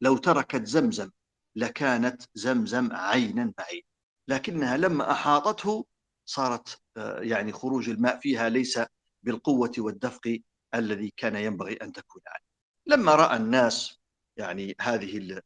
[0.00, 1.10] لو تركت زمزم
[1.56, 3.84] لكانت زمزم عينا بعيد.
[4.28, 5.86] لكنها لما أحاطته
[6.28, 8.80] صارت آه، يعني خروج الماء فيها ليس
[9.22, 10.38] بالقوة والدفق
[10.74, 12.52] الذي كان ينبغي أن تكون عليه.
[12.86, 14.00] لما رأى الناس
[14.36, 15.40] يعني هذه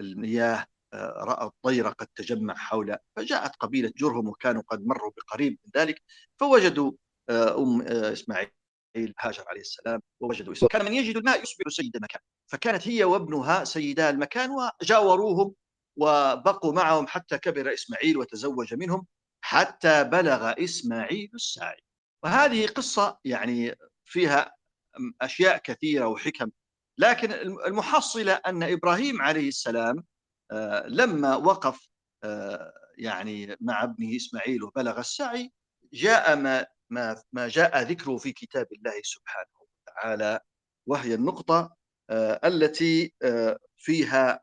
[0.00, 6.02] المياه رأى الطير قد تجمع حول فجاءت قبيلة جرهم وكانوا قد مروا بقريب من ذلك
[6.40, 6.92] فوجدوا
[7.28, 8.50] آه، أم آه، إسماعيل
[8.96, 10.70] هاجر عليه السلام ووجدوا إسماعيل.
[10.70, 12.20] كان من يجد الماء يصبح سيد المكان.
[12.52, 15.54] فكانت هي وابنها سيدا المكان وجاوروهم
[15.96, 19.06] وبقوا معهم حتى كبر إسماعيل وتزوج منهم
[19.44, 21.80] حتى بلغ إسماعيل الساعي.
[22.24, 24.54] وهذه قصة يعني فيها
[25.20, 26.50] أشياء كثيرة وحكم.
[26.98, 27.32] لكن
[27.66, 30.04] المحصلة أن إبراهيم عليه السلام
[30.52, 31.88] آه، لما وقف
[32.24, 35.52] آه، يعني مع ابنه إسماعيل وبلغ السعي
[35.92, 40.40] جاء ما ما ما جاء ذكره في كتاب الله سبحانه وتعالى
[40.86, 41.76] وهي النقطة
[42.10, 43.14] آه، التي
[43.76, 44.40] فيها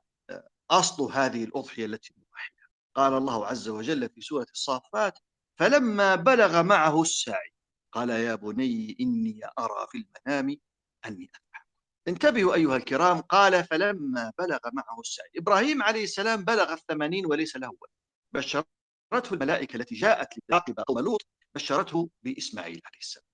[0.71, 2.67] أصل هذه الأضحية التي نضحيها.
[2.95, 5.19] قال الله عز وجل في سورة الصافات
[5.59, 7.53] فلما بلغ معه السعي
[7.91, 10.57] قال يا بني إني أرى في المنام
[11.05, 11.67] أني أذبحك
[12.07, 15.29] انتبهوا أيها الكرام قال فلما بلغ معه السعي.
[15.37, 17.91] إبراهيم عليه السلام بلغ الثمانين وليس له ولد.
[18.33, 23.25] بشرته الملائكة التي جاءت لتعاقب قوم لوط بشرته بإسماعيل عليه السلام.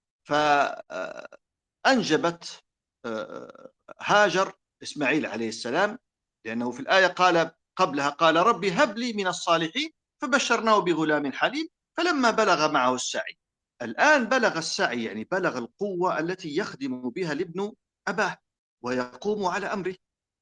[1.86, 2.64] فأنجبت
[3.06, 6.00] آه، هاجر إسماعيل عليه السلام
[6.46, 9.92] لأنه في الآية قال قبلها قال ربي هب لي من الصالحين.
[10.22, 13.38] فبشرناه بغلام حليم فلما بلغ معه السعي.
[13.82, 17.74] الآن بلغ السعي يعني بلغ القوة التي يخدم بها الابن
[18.08, 18.38] أباه
[18.84, 19.96] ويقوم على أمره.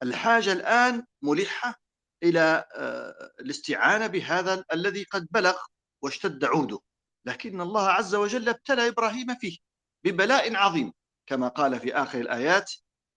[0.03, 1.81] الحاجة الآن ملحة
[2.23, 5.57] إلى آه، الاستعانة بهذا الذي قد بلغ
[6.01, 6.79] واشتد عوده.
[7.25, 9.57] لكن الله عز وجل ابتلى إبراهيم فيه
[10.05, 10.93] ببلاء عظيم
[11.29, 12.71] كما قال في آخر الآيات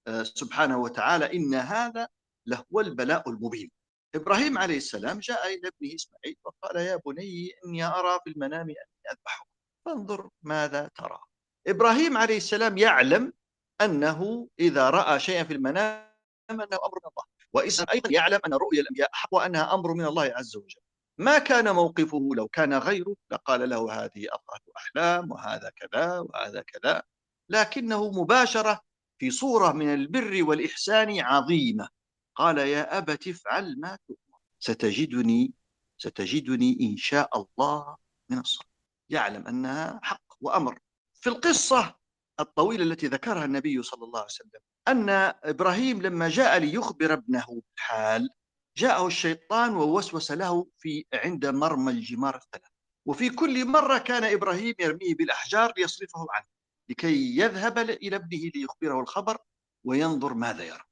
[0.07, 2.09] آه، سبحانه وتعالى إن هذا
[2.47, 3.71] لهو البلاء المبين.
[4.14, 8.75] إبراهيم عليه السلام جاء إلى ابنه إسماعيل وقال يا بني إني أرى في المنام أني
[9.11, 9.47] أذبحك
[9.87, 11.19] فانظر ماذا ترى.
[11.66, 13.33] إبراهيم عليه السلام يعلم
[13.81, 16.07] أنه إذا رأى شيئا في المنام
[16.51, 20.33] أنه أمر من الله وإسحاق أيضا يعلم أن رؤيا الأنبياء حق وأنها أمر من الله
[20.37, 20.81] عز وجل.
[21.19, 27.03] ما كان موقفه لو كان غيره لقال له هذه أضغاث أحلام وهذا كذا وهذا كذا.
[27.49, 28.81] لكنه مباشرة
[29.19, 31.89] في صورة من البر والإحسان عظيمة.
[32.35, 34.39] قال يا أبت افعل ما تؤمر.
[34.61, 35.53] ستجدني
[35.99, 37.97] ستجدني إن شاء الله
[38.31, 38.73] من الصالحين.
[39.11, 40.79] يعلم أنها حق وأمر.
[41.21, 41.97] في القصة
[42.41, 45.09] الطويلة التي ذكرها النبي صلى الله عليه وسلم أن
[45.45, 48.31] إبراهيم لما جاء ليخبر ابنه بالحال
[48.77, 52.71] جاءه الشيطان ووسوس له في عند مرمى الجمار الثلاث.
[53.07, 56.47] وفي كل مرة كان إبراهيم يرميه بالأحجار ليصرفه عنه
[56.89, 59.39] لكي يذهب إلى ابنه ليخبره الخبر
[59.85, 60.83] وينظر ماذا يرى.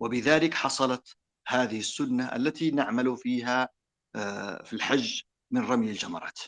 [0.00, 1.16] وبذلك حصلت
[1.48, 3.68] هذه السنة التي نعمل فيها
[4.16, 6.38] آه، في الحج من رمي الجمرات.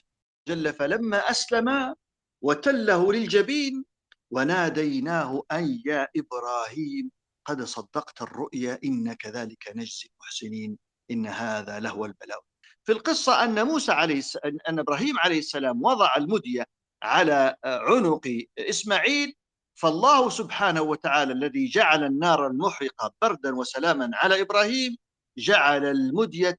[0.48, 1.94] جل فلما أسلم
[2.42, 3.84] وتله للجبين
[4.30, 7.10] وناديناه أن يا إبراهيم
[7.44, 10.78] قد صدقت الرؤيا إن كذلك نجزي المحسنين
[11.10, 12.40] إن هذا لهو البلاء.
[12.84, 14.22] في القصة أن موسى عليه
[14.68, 16.66] أن إبراهيم عليه السلام وضع المدية
[17.02, 19.34] على عنق إسماعيل
[19.74, 24.96] فالله سبحانه وتعالى الذي جعل النار المحرقة بردا وسلاما على إبراهيم
[25.38, 26.58] جعل المدية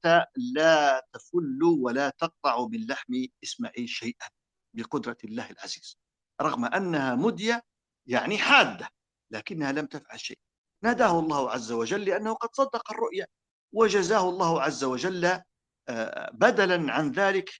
[0.54, 4.28] لا تفل ولا تقطع من لحم إسماعيل شيئا
[4.74, 5.98] بقدرة الله العزيز
[6.42, 7.62] رغم أنها مدية
[8.06, 8.88] يعني حادة
[9.30, 10.38] لكنها لم تفعل شيء
[10.82, 13.26] ناداه الله عز وجل لأنه قد صدق الرؤيا
[13.72, 15.40] وجزاه الله عز وجل
[15.88, 17.50] آه، بدلا عن ذلك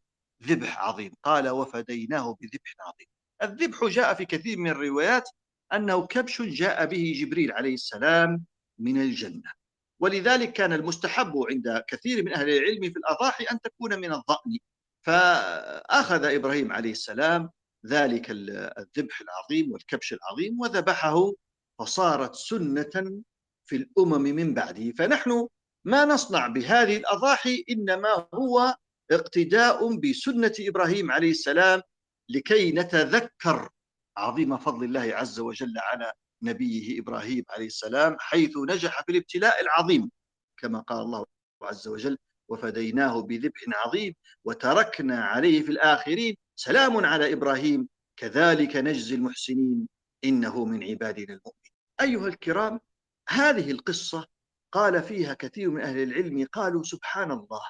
[0.42, 1.12] ذبح عظيم.
[1.22, 3.06] قال وفديناه بذبح عظيم.
[3.42, 5.28] الذبح جاء في كثير من الروايات
[5.72, 8.44] أنه كبش جاء به جبريل عليه السلام
[8.78, 9.52] من الجنة.
[10.00, 14.58] ولذلك كان المستحب عند كثير من أهل العلم في الأضاحي أن تكون من الضأن
[15.02, 17.50] فأخذ إبراهيم عليه السلام
[17.86, 21.32] ذلك الذبح العظيم والكبش العظيم وذبحه
[21.78, 23.22] فصارت سنة
[23.66, 24.90] في الأمم من بعده.
[24.98, 25.48] فنحن
[25.84, 28.76] ما نصنع بهذه الأضاحي إنما هو
[29.10, 31.82] اقتداء بسنة إبراهيم عليه السلام
[32.28, 33.68] لكي نتذكر
[34.16, 36.12] عظيم فضل الله عز وجل على
[36.42, 40.10] نبيه إبراهيم عليه السلام حيث نجح في الابتلاء العظيم
[40.56, 41.24] كما قال الله
[41.62, 46.36] عز وجل وفديناه بذبح عظيم وتركنا عليه في الآخرين.
[46.56, 47.88] سلام على إبراهيم.
[48.16, 49.88] كذلك نجزي المحسنين.
[50.24, 51.65] إنه من عبادنا المؤمنين.
[52.00, 52.80] أيها الكرام
[53.28, 54.26] هذه القصة
[54.72, 57.62] قال فيها كثير من أهل العلم قالوا سبحان الله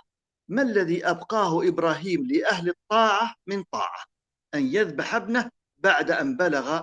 [0.48, 4.04] ما الذي أبقاه إبراهيم لأهل الطاعة من طاعة؟
[4.54, 6.82] أن يذبح ابنه بعد أن بلغ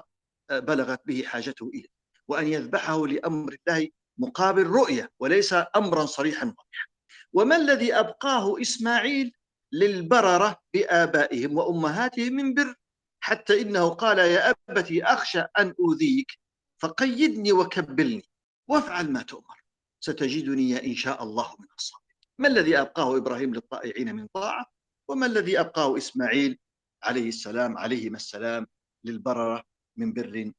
[0.51, 1.87] بلغت به حاجته إليه
[2.27, 6.87] وأن يذبحه لأمر الله مقابل رؤية وليس أمرا صريحا واضحا.
[7.33, 9.33] وما الذي أبقاه إسماعيل
[9.71, 12.75] للبررة بآبائهم وأمهاتهم من بر؟
[13.19, 16.42] حتى إنه قال يا أبتي أخشى أن أوذيك.
[16.83, 18.25] فقيدني وكبلني
[18.67, 19.63] وافعل ما تؤمر.
[19.99, 22.15] ستجدني إن شاء الله من الصالحين.
[22.39, 24.65] ما الذي أبقاه إبراهيم للطائعين من طاعة؟
[25.09, 26.59] وما الذي أبقاه إسماعيل
[27.03, 28.67] عليه السلام عليهما السلام
[29.03, 29.63] للبررة
[29.97, 30.51] من بر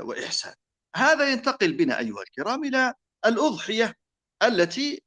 [0.00, 0.54] وإحسان.
[0.96, 2.94] هذا ينتقل بنا أيها الكرام إلى
[3.26, 3.94] الأضحية
[4.42, 5.02] التي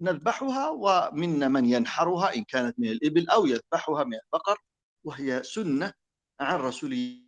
[0.00, 4.58] نذبحها ومنا من ينحرها إن كانت من الإبل أو يذبحها من البقر
[5.04, 5.92] وهي سنة
[6.40, 7.21] عن رسول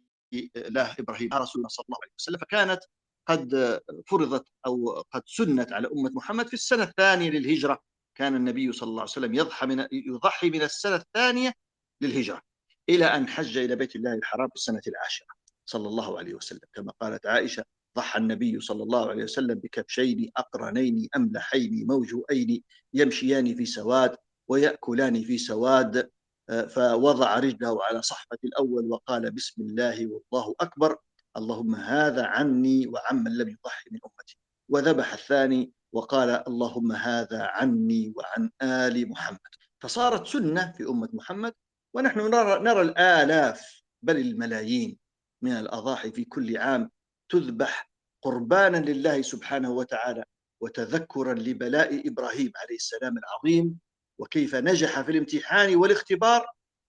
[0.57, 2.81] الله إبراهيم عن رسول الله صلى الله عليه وسلم فكانت
[3.29, 7.83] قد فرضت أو قد سنت على أمة محمد في السنة الثانية للهجرة.
[8.15, 11.53] كان النبي صلى الله عليه وسلم يضحى من يضحي من السنة الثانية
[12.01, 12.43] للهجرة
[12.89, 15.27] إلى أن حج إلى بيت الله الحرام في السنة العاشرة
[15.67, 16.61] صلى الله عليه وسلم.
[16.75, 17.65] كما قالت عائشة
[17.97, 22.63] ضحى النبي صلى الله عليه وسلم بكبشين أقرنين أملحين موجوئين
[22.95, 24.17] يمشيان في سواد
[24.49, 26.11] ويأكلان في سواد
[26.49, 30.97] فوضع رجله على صحفة الأول وقال بسم الله والله أكبر
[31.37, 34.39] اللهم هذا عني وعمن لم يضحي من أمتي.
[34.69, 39.39] وذبح الثاني وقال اللهم هذا عني وعن آل محمد.
[39.81, 41.53] فصارت سنة في أمة محمد
[41.95, 44.99] ونحن نرى, نرى الآلاف بل الملايين
[45.43, 46.91] من الأضاحي في كل عام
[47.29, 47.91] تذبح
[48.23, 50.25] قربانا لله سبحانه وتعالى
[50.61, 53.81] وتذكرا لبلاء إبراهيم عليه السلام العظيم.
[54.19, 56.47] وكيف نجح في الامتحان والاختبار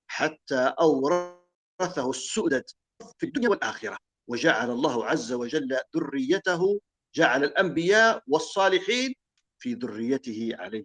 [0.07, 2.63] حتى أورثه السؤدد
[3.19, 3.97] في الدنيا والآخرة.
[4.27, 6.81] وجعل الله عز وجل ذريته
[7.15, 9.13] جعل الأنبياء والصالحين
[9.59, 10.83] في ذريته عليه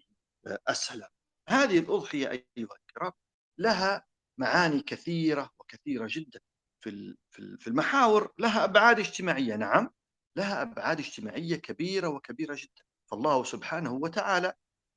[0.68, 1.08] السلام.
[1.48, 3.12] هذه الأضحية أيها الكرام
[3.58, 4.06] لها
[4.38, 6.40] معاني كثيرة وكثيرة جدا
[6.80, 7.16] في
[7.58, 8.32] في المحاور.
[8.38, 9.90] لها أبعاد اجتماعية نعم.
[10.36, 12.84] لها أبعاد اجتماعية كبيرة وكبيرة جدا.
[13.10, 14.52] فالله سبحانه وتعالى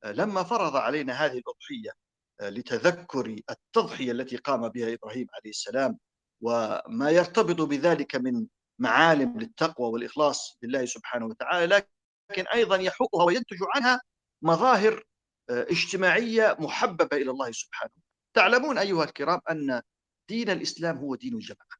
[0.05, 1.91] لما فرض علينا هذه الأضحية
[2.41, 5.99] لتذكر التضحية التي قام بها إبراهيم عليه السلام
[6.41, 8.47] وما يرتبط بذلك من
[8.79, 11.83] معالم للتقوى والإخلاص لله سبحانه وتعالى
[12.31, 14.01] لكن أيضا يحقها وينتج عنها
[14.41, 15.03] مظاهر
[15.49, 17.91] اجتماعية محببة إلى الله سبحانه.
[18.33, 19.81] تعلمون أيها الكرام أن
[20.29, 21.77] دين الإسلام هو دين الجماعة.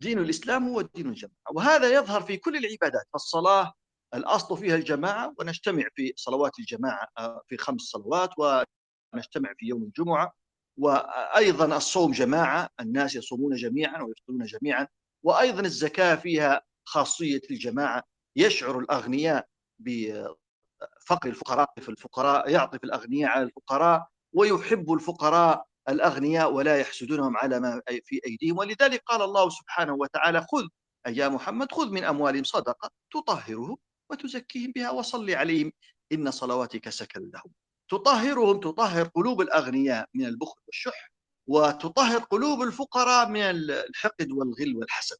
[0.00, 3.72] دين الإسلام هو دين الجماعة وهذا يظهر في كل العبادات فالصلاة
[4.14, 10.32] الأصل فيها الجماعة ونجتمع في صلوات الجماعة آه، في خمس صلوات ونجتمع في يوم الجمعة
[10.76, 14.88] وأيضا الصوم جماعة الناس يصومون جميعا ويفطرون جميعا
[15.22, 18.02] وأيضا الزكاة فيها خاصية الجماعة
[18.36, 19.46] يشعر الأغنياء
[19.78, 27.82] بفقر الفقراء في الفقراء يعطف الأغنياء على الفقراء ويحب الفقراء الأغنياء ولا يحسدونهم على ما
[28.04, 30.68] في أيديهم ولذلك قال الله سبحانه وتعالى خذ
[31.08, 33.76] يا محمد خذ من أموالهم صدقة تطهرهم
[34.12, 35.72] وتزكيهم بها وصل عليهم.
[36.12, 37.52] إن صلواتك سكن لهم.
[37.88, 41.12] تطهرهم تطهر قلوب الأغنياء من البخل والشح
[41.46, 45.16] وتطهر قلوب الفقراء من الحقد والغل والحسد.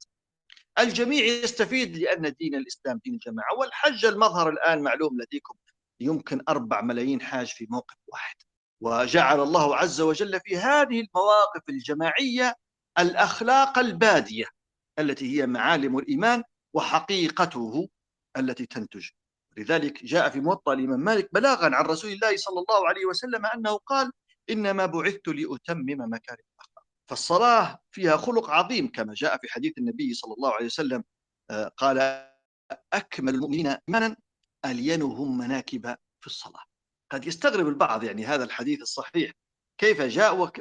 [0.78, 5.55] الجميع يستفيد لأن دين الإسلام دين الجماعة والحج المظهر الآن معلوم لديكم
[6.00, 8.37] يمكن أربع ملايين حاج في موقف واحد.
[8.81, 12.57] وجعل الله عز وجل في هذه المواقف الجماعية
[12.98, 14.46] الأخلاق البادية
[14.98, 16.42] التي هي معالم الإيمان
[16.74, 17.88] وحقيقته
[18.37, 19.09] التي تنتج.
[19.57, 23.77] لذلك جاء في موطأ الإمام مالك بلاغا عن رسول الله صلى الله عليه وسلم أنه
[23.77, 24.12] قال
[24.51, 30.35] إنما بعثت لأتمم مكارم الأخلاق فالصلاة فيها خلق عظيم كما جاء في حديث النبي صلى
[30.35, 31.05] الله عليه وسلم
[31.51, 32.29] آه، قال
[32.92, 34.16] أكمل المؤمنين إيمانا
[34.64, 36.62] ألينهم مناكب في الصلاة
[37.11, 39.33] قد يستغرب البعض يعني هذا الحديث الصحيح
[39.79, 40.53] كيف جاء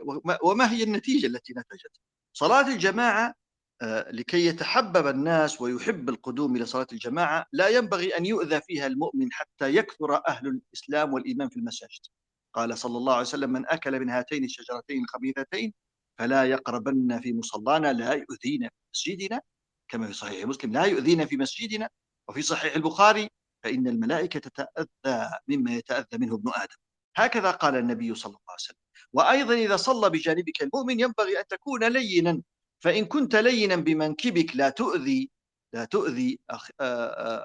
[0.44, 2.00] وما هي النتيجة التي نتجت؟
[2.34, 3.34] صلاة الجماعة
[3.84, 9.76] لكي يتحبب الناس ويحب القدوم إلى صلاة الجماعة لا ينبغي أن يؤذى فيها المؤمن حتى
[9.76, 12.00] يكثر أهل الإسلام والإيمان في المساجد.
[12.54, 15.74] قال صلى الله عليه وسلم من أكل من هاتين الشجرتين الخبيثتين
[16.20, 19.42] فلا يقربن في مصلانا لا يؤذينا في مسجدنا.
[19.88, 21.90] كما في صحيح مسلم لا يؤذينا في مسجدنا.
[22.30, 23.30] وفي صحيح البخاري
[23.64, 26.76] فإن الملائكة تتأذى مما يتأذى منه ابن آدم.
[27.16, 28.78] هكذا قال النبي صلى الله عليه وسلم.
[29.14, 32.42] وأيضا إذا صلى بجانبك المؤمن ينبغي أن تكون لينا.
[32.84, 35.30] فإن كنت لينا بمنكبك لا تؤذي
[35.74, 36.70] لا تؤذي أخ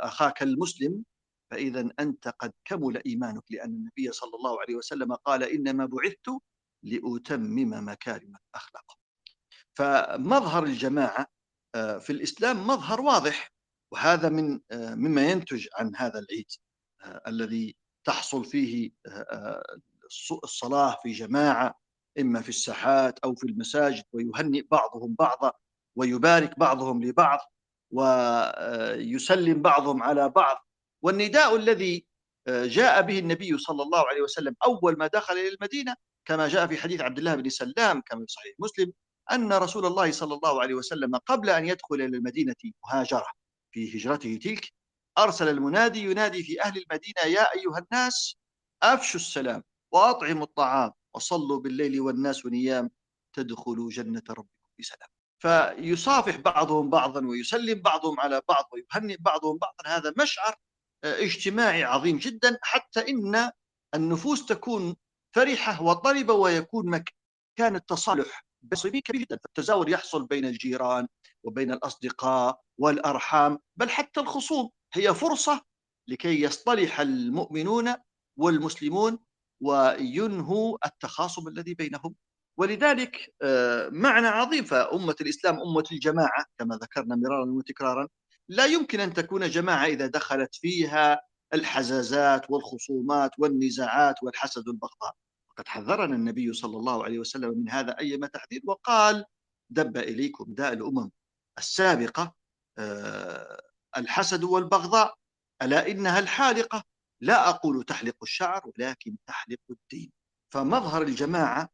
[0.07, 1.05] أخاك المسلم
[1.51, 6.29] فإذا أنت قد كمل إيمانك لأن النبي صلى الله عليه وسلم قال إنما بعثت
[6.83, 8.99] لأتمم مكارم الأخلاق.
[9.75, 11.27] فمظهر الجماعة
[11.75, 13.53] في الإسلام مظهر واضح
[13.93, 16.47] وهذا من مما ينتج عن هذا العيد
[17.27, 18.91] الذي تحصل فيه
[20.45, 21.79] الصلاة في جماعة
[22.21, 25.53] إما في الساحات أو في المساجد ويهنئ بعضهم بعضا
[25.97, 27.39] ويبارك بعضهم لبعض
[27.91, 30.67] ويسلم بعضهم على بعض.
[31.03, 32.07] والنداء الذي
[32.49, 36.77] جاء به النبي صلى الله عليه وسلم أول ما دخل إلى المدينة كما جاء في
[36.77, 38.93] حديث عبد الله بن سلام كما في صحيح مسلم
[39.33, 43.27] أن رسول الله صلى الله عليه وسلم قبل أن يدخل إلى المدينة مهاجرة
[43.71, 44.73] في هجرته تلك
[45.19, 48.37] أرسل المنادي ينادي في أهل المدينة يا أيها الناس
[48.83, 49.63] أفشوا السلام
[49.93, 50.93] وأطعموا الطعام.
[51.17, 52.91] وصلوا بالليل والناس نيام
[53.33, 55.09] تدخلوا جنة ربكم بسلام
[55.39, 59.97] فيصافح بعضهم بعضا ويسلم بعضهم على بعض ويهنئ بعضهم بعضا.
[59.97, 60.55] هذا مشعر
[61.05, 62.59] آه، اجتماعي عظيم جدا.
[62.63, 63.51] حتى إن
[63.95, 64.97] النفوس تكون
[65.35, 69.39] فرحة وطربة ويكون مكان التصالح بصيبي كبير جدا.
[69.45, 71.09] فالتزاور يحصل بين الجيران
[71.45, 74.71] وبين الأصدقاء والأرحام بل حتى الخصوم.
[74.93, 75.65] هي فرصة
[76.09, 77.95] لكي يصطلح المؤمنون
[78.37, 79.19] والمسلمون
[79.61, 82.15] وينهوا التخاصم الذي بينهم.
[82.59, 88.09] ولذلك آه، معنى عظيم فأمة الإسلام أمة الجماعة كما ذكرنا مرارا وتكرارا
[88.49, 91.21] لا يمكن أن تكون جماعة إذا دخلت فيها
[91.55, 95.15] الحزازات والخصومات والنزاعات والحسد والبغضاء.
[95.51, 99.25] وقد حذرنا النبي صلى الله عليه وسلم من هذا أيما تحذير وقال
[99.71, 101.11] دب إليكم داء الأمم
[101.59, 102.35] السابقة
[102.79, 103.61] آه،
[103.97, 105.15] الحسد والبغضاء
[105.63, 106.85] ألا إنها الحالقة؟
[107.21, 110.13] لا أقول تحلق الشعر ولكن تحلق الدين.
[110.53, 111.69] فمظهر الجماعة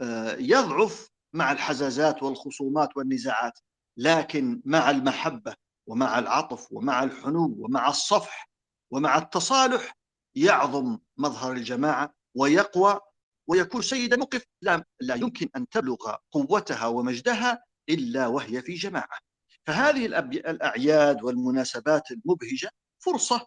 [0.00, 3.58] آه، يضعف مع الحزازات والخصومات والنزاعات
[3.96, 5.54] لكن مع المحبة
[5.86, 8.50] ومع العطف ومع الحنو ومع الصفح
[8.90, 9.96] ومع التصالح
[10.34, 13.00] يعظم مظهر الجماعة ويقوى
[13.46, 14.44] ويكون سيد الموقف.
[14.62, 19.18] لا, لا يمكن أن تبلغ قوتها ومجدها إلا وهي في جماعة.
[19.66, 23.46] فهذه الأعياد والمناسبات المبهجة فرصة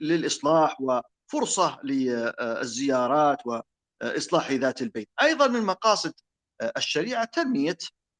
[0.00, 5.08] للإصلاح وفرصة للزيارات وإصلاح ذات البيت.
[5.22, 6.12] أيضا من مقاصد
[6.76, 7.78] الشريعة تنمية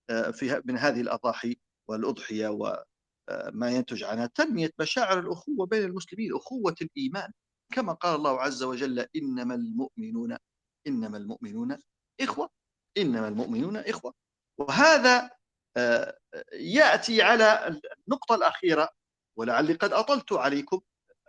[0.08, 1.56] في من هذه الأضاحي
[1.90, 7.32] والأضحية وما ينتج عنها تنمية مشاعر الأخوة بين المسلمين أخوة الإيمان.
[7.72, 10.36] كما قال الله عز وجل إنما المؤمنون
[10.86, 11.78] إنما المؤمنون
[12.20, 12.50] إخوة
[12.98, 14.14] إنما المؤمنون إخوة.
[14.60, 15.30] وهذا
[16.52, 18.88] يأتي على النقطة الأخيرة
[19.36, 20.80] ولعلي قد أطلت عليكم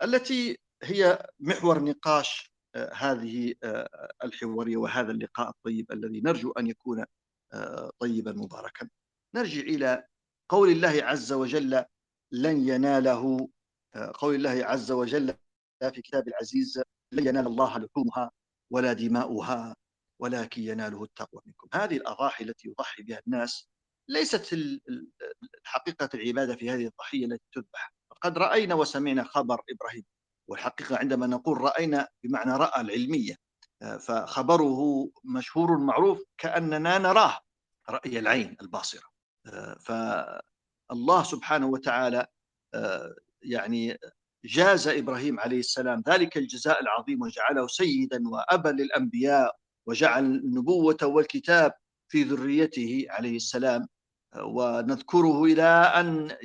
[0.02, 7.04] التي هي محور نقاش آه، هذه آه، الحوارية وهذا اللقاء الطيب الذي نرجو أن يكون
[7.98, 8.88] طيبا مباركا.
[9.34, 10.06] نرجع إلى
[10.48, 11.84] قول الله عز وجل
[12.32, 13.48] لن يناله
[14.14, 15.34] قول الله عز وجل
[15.80, 16.82] في كتاب العزيز
[17.12, 18.30] لن ينال الله لحومها
[18.70, 19.76] ولا دماؤها
[20.20, 21.68] ولكن يناله التقوى منكم.
[21.74, 23.68] هذه الأضاحي التي يضحي بها الناس
[24.08, 24.54] ليست
[25.64, 27.95] حقيقة العبادة في هذه الضحية التي تذبح.
[28.22, 30.04] قد رأينا وسمعنا خبر إبراهيم
[30.48, 33.36] والحقيقة عندما نقول رأينا بمعنى رأى العلمية
[34.00, 37.38] فخبره مشهور معروف كأننا نراه
[37.90, 39.08] رأي العين الباصرة.
[39.80, 42.26] فالله سبحانه وتعالى
[43.42, 43.98] يعني
[44.44, 49.56] جاز إبراهيم عليه السلام ذلك الجزاء العظيم وجعله سيدا وأبا للأنبياء
[49.86, 51.72] وجعل النبوة والكتاب
[52.08, 53.88] في ذريته عليه السلام.
[54.36, 56.36] ونذكره إلى أن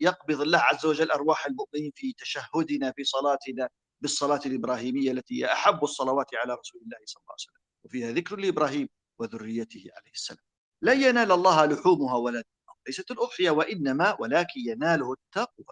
[0.00, 3.68] يقبض الله عز وجل أرواح المؤمنين في تشهدنا في صلاتنا
[4.00, 8.36] بالصلاة الإبراهيمية التي هي أحب الصلوات على رسول الله صلى الله عليه وسلم وفيها ذكر
[8.36, 8.88] لإبراهيم
[9.18, 10.44] وذريته عليه السلام.
[10.82, 12.44] لن ينال الله لحومها ولا
[12.86, 15.64] ليست الأضحية وإنما ولكن يناله التقوى.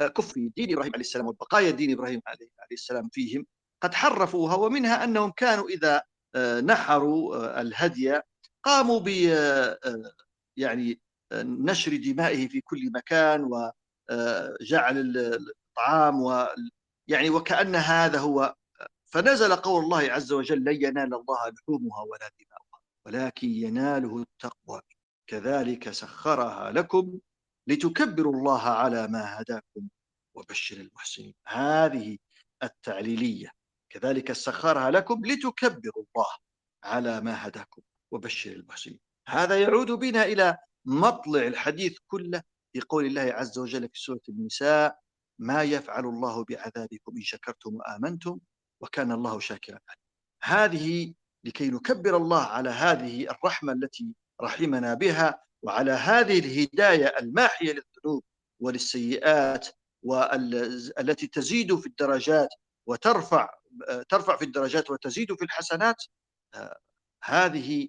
[0.00, 3.46] كفر دين إبراهيم عليه السلام وبقايا دين إبراهيم عليه السلام فيهم
[3.82, 6.02] قد حرفوها ومنها أنهم كانوا إذا
[6.34, 8.20] آه، نحروا آه، الهدي
[8.62, 9.78] قاموا ب آه،
[10.56, 11.00] يعني
[11.32, 16.46] نشر دمائه في كل مكان وجعل الطعام و
[17.08, 18.54] يعني وكأن هذا هو
[19.06, 24.80] فنزل قول الله عز وجل لن ينال الله لحومها ولا دماؤها ولكن يناله التقوى
[25.26, 27.18] كذلك سخرها لكم
[27.66, 29.88] لتكبروا الله على ما هداكم
[30.34, 31.34] وبشر المحسنين.
[31.46, 32.18] هذه
[32.62, 33.50] التعليلية.
[33.90, 36.26] كذلك سخرها لكم لتكبروا الله
[36.84, 39.00] على ما هداكم وبشر المحسنين.
[39.28, 40.56] هذا يعود بنا إلى
[40.88, 44.98] مطلع الحديث كله في قول الله عز وجل في سورة النساء
[45.38, 48.38] ما يفعل الله بعذابكم إن شكرتم وآمنتم
[48.80, 49.78] وكان الله شاكرا
[50.42, 51.14] هذه
[51.44, 58.24] لكي نكبر الله على هذه الرحمة التي رحمنا بها وعلى هذه الهداية الماحية للذنوب
[58.60, 59.68] وللسيئات
[60.02, 62.48] والتي تزيد في الدرجات
[62.86, 63.50] وترفع
[64.08, 66.02] ترفع في الدرجات وتزيد في الحسنات
[67.24, 67.88] هذه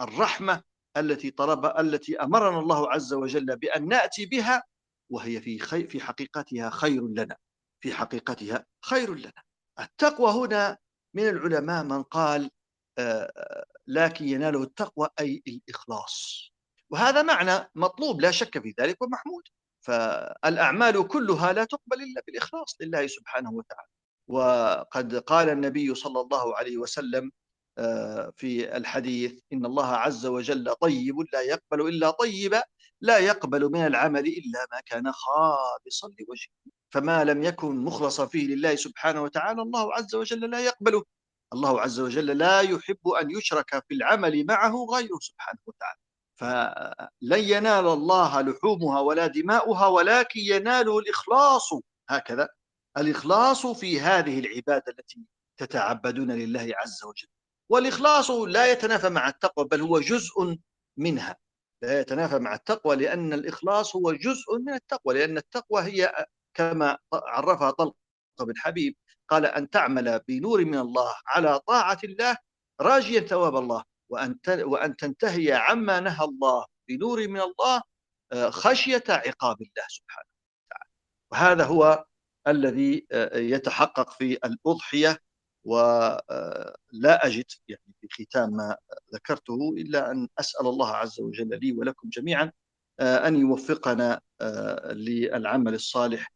[0.00, 0.62] الرحمة
[0.96, 4.62] التي طلب التي أمرنا الله عز وجل بأن نأتي بها
[5.10, 7.36] وهي في خي في حقيقتها خير لنا.
[7.80, 9.42] في حقيقتها خير لنا.
[9.80, 10.78] التقوى هنا
[11.14, 12.50] من العلماء من قال
[13.86, 16.48] لكن يناله التقوى أي الإخلاص.
[16.90, 19.42] وهذا معنى مطلوب لا شك في ذلك ومحمود.
[19.80, 23.88] فالأعمال كلها لا تقبل إلا بالإخلاص لله سبحانه وتعالى.
[24.28, 27.41] وقد قال النبي صلى الله عليه وسلم آه،
[28.36, 32.62] في الحديث إن الله عز وجل طيب لا يقبل إلا طيبا
[33.00, 36.52] لا يقبل من العمل إلا ما كان خالصا لوجهه.
[36.90, 41.04] فما لم يكن مخلصا فيه لله سبحانه وتعالى الله عز وجل لا يقبله.
[41.52, 45.98] الله عز وجل لا يحب أن يشرك في العمل معه غيره سبحانه وتعالى.
[46.34, 51.70] فلن ينال الله لحومها ولا دماؤها ولكن يناله الإخلاص.
[52.08, 52.48] هكذا
[52.98, 55.20] الإخلاص في هذه العبادة التي
[55.56, 57.28] تتعبدون لله عز وجل.
[57.72, 60.58] والإخلاص لا يتنافى مع التقوى بل هو جزء
[60.96, 61.36] منها.
[61.82, 67.70] لا يتنافى مع التقوى لأن الإخلاص هو جزء من التقوى لأن التقوى هي كما عرفها
[67.70, 67.96] طلق
[68.40, 68.96] بن حبيب
[69.28, 72.36] قال أن تعمل بنور من الله على طاعة الله
[72.80, 77.82] راجيا ثواب الله وأن وأن تنتهي عما نهى الله بنور من الله
[78.50, 80.28] خشية عقاب الله سبحانه
[80.66, 80.90] وتعالى.
[81.32, 82.04] وهذا هو
[82.48, 85.18] الذي يتحقق في الأضحية
[85.64, 88.76] ولا أجد يعني في ختام ما
[89.14, 92.52] ذكرته إلا أن أسأل الله عز وجل لي ولكم جميعا
[93.00, 94.20] أن يوفقنا
[94.92, 96.32] للعمل الصالح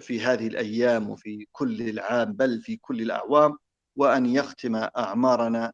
[0.00, 3.58] في هذه الأيام وفي كل العام بل في كل الأعوام
[3.96, 5.72] وأن يختم أعمارنا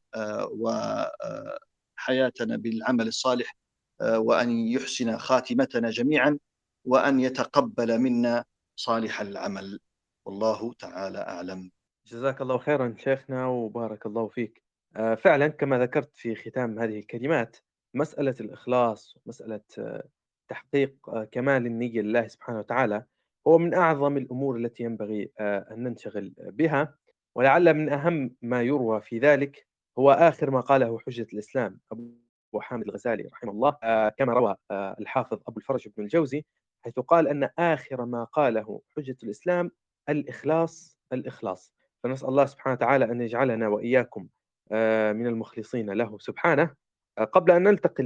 [0.51, 3.57] وحياتنا بالعمل الصالح
[4.01, 6.39] وأن يحسن خاتمتنا جميعا
[6.85, 8.45] وأن يتقبل منا
[8.77, 9.81] صالح العمل.
[10.25, 11.71] والله تعالى أعلم.
[12.07, 14.63] جزاك الله خيرا شيخنا وبارك الله فيك.
[14.97, 17.57] آه، فعلا كما ذكرت في ختام هذه الكلمات
[17.95, 20.05] مسألة الإخلاص مسألة آه،
[20.49, 23.05] تحقيق آه، كمال النية لله سبحانه وتعالى
[23.47, 26.95] هو من أعظم الأمور التي ينبغي أن ننشغل بها.
[27.35, 29.67] ولعل من أهم ما يروى في ذلك
[29.99, 33.71] هو آخر ما قاله حجة الإسلام أبو حامد الغزالي رحمه الله
[34.09, 36.45] كما روى الحافظ أبو الفرج بن الجوزي
[36.85, 39.71] حيث قال أن آخر ما قاله حجة الإسلام
[40.09, 41.74] الإخلاص الإخلاص.
[42.05, 44.29] فنسأل الله سبحانه وتعالى أن يجعلنا وإياكم
[44.73, 46.19] آه، من المخلصين له.
[46.19, 46.75] سبحانه.
[47.19, 48.05] آه، قبل أن ننتقل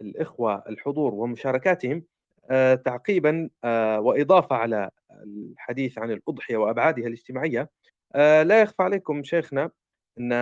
[0.00, 2.02] للإخوة الحضور ومشاركاتهم
[2.50, 3.50] آه، تعقيبا
[3.98, 7.70] وإضافة على الحديث عن الأضحية وأبعادها الاجتماعية
[8.14, 9.70] لا يخفى عليكم شيخنا
[10.18, 10.32] أن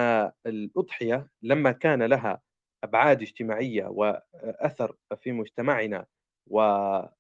[0.47, 2.41] الأضحية لما كان لها
[2.85, 6.07] أبعاد اجتماعية وأثر في مجتمعنا
[6.51, 7.12] واتصال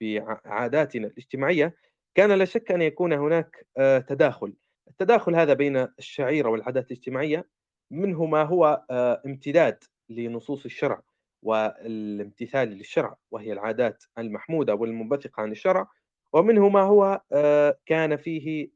[0.00, 1.74] بعاداتنا الاجتماعية
[2.14, 4.54] كان لا شك أن يكون هناك آه، تداخل.
[4.88, 7.48] التداخل هذا بين الشعيرة والعادات الاجتماعية
[7.90, 11.02] منه ما هو آه، امتداد لنصوص الشرع
[11.42, 15.88] والامتثال للشرع وهي العادات المحمودة والمنبثقة عن الشرع.
[16.32, 18.70] ومنه ما هو آه، كان فيه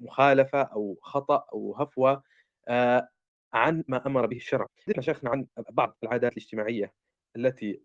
[0.00, 2.22] مخالفة أو خطأ أو هفوة
[3.54, 4.66] عن ما أمر به الشرع.
[5.00, 6.92] شيخنا عن بعض العادات الاجتماعية
[7.36, 7.80] التي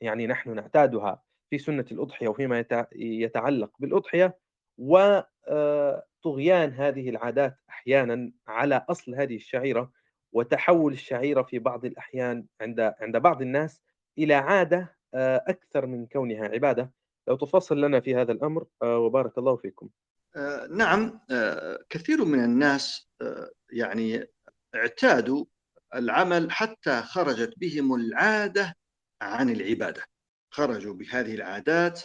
[0.00, 4.38] يعني نحن نعتادها في سنة الأضحية وفيما يتعلق بالأضحية
[4.78, 9.92] وطغيان هذه العادات أحيانا على أصل هذه الشعيرة
[10.32, 13.80] وتحول الشعيرة في بعض الأحيان عند عند بعض الناس
[14.18, 16.92] إلى عادة أكثر من كونها عبادة.
[17.28, 19.88] لو تفصل لنا في هذا الأمر وبارك الله فيكم.
[20.70, 21.20] نعم
[21.90, 23.08] كثير من الناس
[23.72, 24.26] يعني
[24.74, 25.44] اعتادوا
[25.94, 28.76] العمل حتى خرجت بهم العادة
[29.22, 30.02] عن العبادة.
[30.50, 32.02] خرجوا بهذه العادات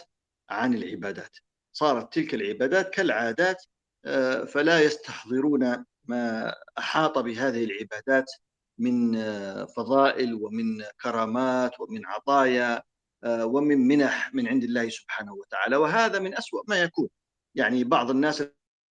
[0.50, 1.36] عن العبادات.
[1.72, 3.64] صارت تلك العبادات كالعادات
[4.04, 8.30] آه، فلا يستحضرون ما أحاط بهذه العبادات
[8.78, 12.82] من آه، فضائل ومن كرامات ومن عطايا
[13.24, 15.76] آه، ومن منح من عند الله سبحانه وتعالى.
[15.76, 17.08] وهذا من أسوأ ما يكون.
[17.54, 18.44] يعني بعض الناس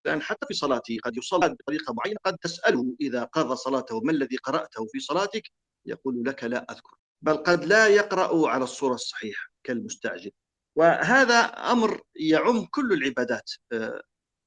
[0.06, 4.38] الآن حتى في صلاته قد يصلي بطريقة معينة قد تسأله إذا قضى صلاته ما الذي
[4.38, 5.44] قرأته في صلاتك؟
[5.86, 6.98] يقول لك لا أذكر.
[7.24, 10.32] بل قد لا يقرأ على الصورة الصحيحة كالمستعجل.
[10.78, 14.02] وهذا أمر يعم كل العبادات آه،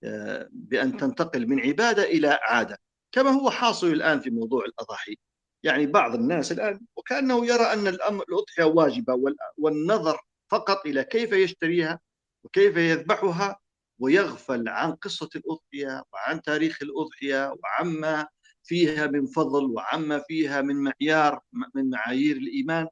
[0.05, 2.79] آه، بأن تنتقل من عبادة إلى عادة
[3.12, 5.16] كما هو حاصل الآن في موضوع الأضاحي.
[5.62, 10.18] يعني بعض الناس الآن وكأنه يرى أن الأمر الأضحية واجبة والنظر
[10.51, 12.01] فقط إلى كيف يشتريها
[12.45, 13.61] وكيف يذبحها
[13.99, 18.29] ويغفل عن قصة الأضحية وعن تاريخ الأضحية وعما
[18.67, 21.41] فيها من فضل وعما فيها من معيار
[21.75, 22.89] من معايير الإيمان.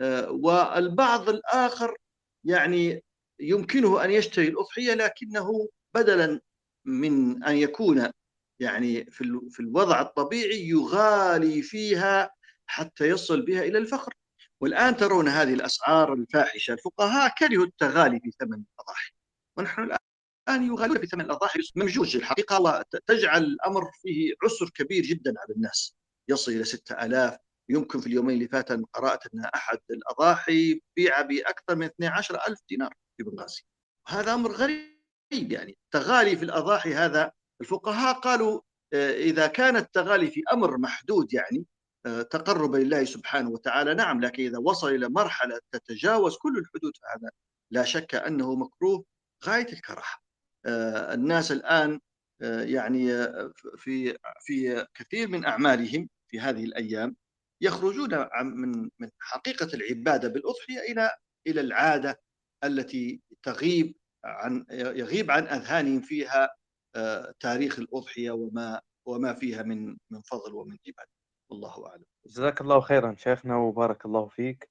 [0.00, 1.96] آه، والبعض الآخر
[2.44, 3.04] يعني
[3.40, 6.40] يمكنه أن يشتري الأضحية لكنه بدلا
[6.84, 8.10] من أن يكون
[8.60, 12.30] يعني في في الوضع الطبيعي يغالي فيها
[12.66, 14.14] حتى يصل بها إلى الفخر
[14.60, 19.12] والآن ترون هذه الأسعار الفاحشة الفقهاء كرهوا التغالي في ثمن الأضاحي.
[19.58, 19.98] ونحن الآن
[20.48, 25.96] الآن يغالون في ثمن الاضاحي ممجوج الحقيقة تجعل الأمر فيه عسر كبير جدا على الناس.
[26.28, 27.36] يصل إلى 6000
[27.68, 33.22] يمكن في اليومين اللي فاتوا قرأت أن أحد الأضاحي بيع بأكثر من 12000 دينار في
[33.22, 33.62] بنغازي.
[34.08, 34.92] هذا أمر غريب
[35.32, 35.78] يعني.
[35.84, 38.60] التغالي في الأضاحي هذا الفقهاء قالوا
[38.92, 41.66] آه، إذا كان التغالي في أمر محدود يعني
[42.06, 47.30] آه، تقربا لله سبحانه وتعالى نعم لكن إذا وصل إلى مرحلة تتجاوز كل الحدود فهذا
[47.70, 49.04] لا شك أنه مكروه
[49.44, 50.27] غاية الكراهة.
[50.66, 52.00] الناس الآن
[52.42, 57.16] آه، يعني آه، في في كثير من أعمالهم في هذه الأيام
[57.60, 61.10] يخرجون من من حقيقة العبادة بالأضحية إلى
[61.46, 62.20] إلى العادة
[62.64, 63.94] التي تغيب
[64.24, 66.48] عن يغيب عن أذهانهم فيها
[67.40, 71.10] تاريخ الأضحية وما وما فيها من من فضل ومن عباده
[71.50, 72.04] والله أعلم.
[72.26, 74.70] جزاك الله خيرا شيخنا وبارك الله فيك.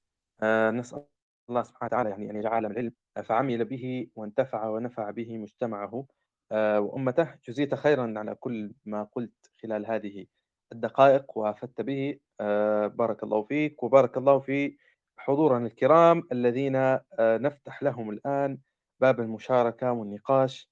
[0.72, 1.06] نسأل
[1.48, 6.06] الله سبحانه وتعالى يعني أن يجعل من العلم فعمل به وانتفع ونفع به مجتمعه.
[6.52, 10.26] آه، وأمته جزيت خيرا على كل ما قلت خلال هذه
[10.72, 12.18] الدقائق وآفدت به.
[12.40, 14.76] آه، بارك الله فيك وبارك الله في
[15.18, 18.58] حضورنا الكرام الذين آه، نفتح لهم الآن
[19.00, 20.70] باب المشاركة والنقاش.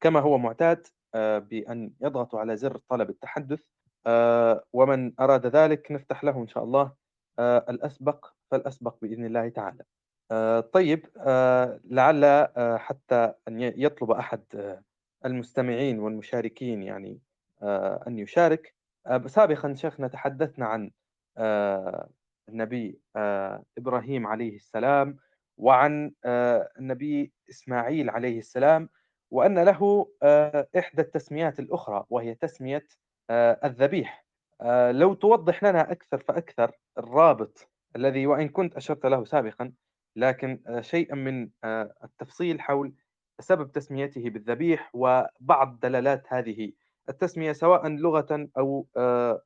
[0.00, 3.60] كما هو معتاد بأن يضغطوا على زر طلب التحدث.
[4.72, 6.92] ومن أراد ذلك نفتح له إن شاء الله.
[7.40, 9.84] الأسبق فالأسبق بإذن الله تعالى.
[10.72, 11.06] طيب
[11.84, 14.44] لعل حتى أن يطلب أحد
[15.24, 17.20] المستمعين والمشاركين يعني
[18.06, 18.74] أن يشارك.
[19.26, 20.90] سابقا شيخنا تحدثنا عن
[22.48, 25.16] النبي آه، إبراهيم عليه السلام
[25.56, 28.88] وعن آه، النبي إسماعيل عليه السلام
[29.30, 32.86] وأن له آه، إحدى التسميات الأخرى وهي تسمية
[33.64, 34.26] الذبيح.
[34.90, 39.72] لو توضح لنا أكثر فأكثر الرابط الذي وإن كنت أشرت له سابقا
[40.16, 41.50] لكن شيئا من
[42.04, 42.94] التفصيل حول
[43.40, 46.72] سبب تسميته بالذبيح وبعض دلالات هذه
[47.08, 48.88] التسمية سواء لغة أو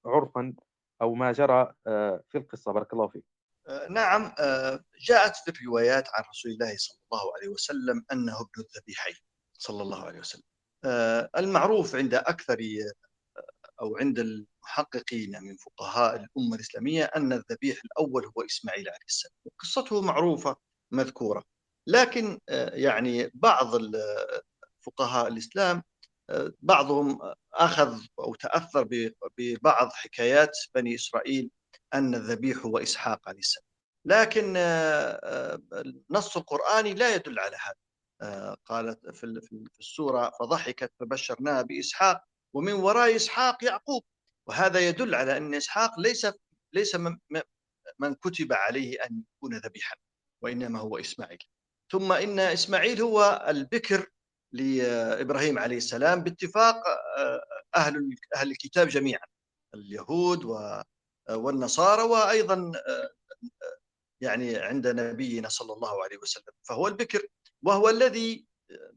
[0.07, 0.55] عرفا
[1.03, 2.73] أو ما جرى آه، في القصة.
[2.73, 3.25] بارك الله فيك.
[3.69, 8.65] آه، نعم آه، جاءت في الروايات عن رسول الله صلى الله عليه وسلم أنه ابن
[8.77, 9.15] الذبيحين
[9.53, 10.43] صلى الله عليه وسلم.
[11.37, 12.61] المعروف عند أكثر
[13.81, 20.03] أو عند المحققين من فقهاء الأمة الإسلامية أن الذبيح الأول هو إسماعيل عليه السلام قصته
[20.03, 20.57] معروفة
[20.93, 21.45] مذكورة.
[21.87, 22.39] لكن
[22.73, 23.81] يعني بعض
[24.81, 25.83] فقهاء الإسلام
[26.61, 27.19] بعضهم
[27.55, 28.89] أخذ أو تأثر
[29.39, 31.51] ببعض حكايات بني إسرائيل
[31.95, 33.67] أن الذبيح هو إسحاق عليه السلام.
[34.05, 37.75] لكن آه، النص القرآني لا يدل على هذا.
[38.23, 42.25] آه، قالت في السورة فضحكت فبشرناها بإسحاق
[42.57, 44.05] ومن وراء إسحاق يعقوب.
[44.49, 46.27] وهذا يدل على أن إسحاق ليس
[46.73, 46.97] ليس
[47.99, 49.97] من كتب عليه أن يكون ذبيحا
[50.43, 51.39] وإنما هو إسماعيل.
[51.93, 54.11] ثم إن إسماعيل هو البكر
[54.53, 56.77] لإبراهيم عليه السلام باتفاق
[57.19, 57.45] آه،
[57.77, 59.27] أهل أهل الكتاب جميعا
[59.75, 60.45] اليهود
[61.31, 63.11] والنصارى وأيضا آه،
[64.21, 66.55] يعني عند نبينا صلى الله عليه وسلم.
[66.63, 67.27] فهو البكر
[67.63, 68.47] وهو الذي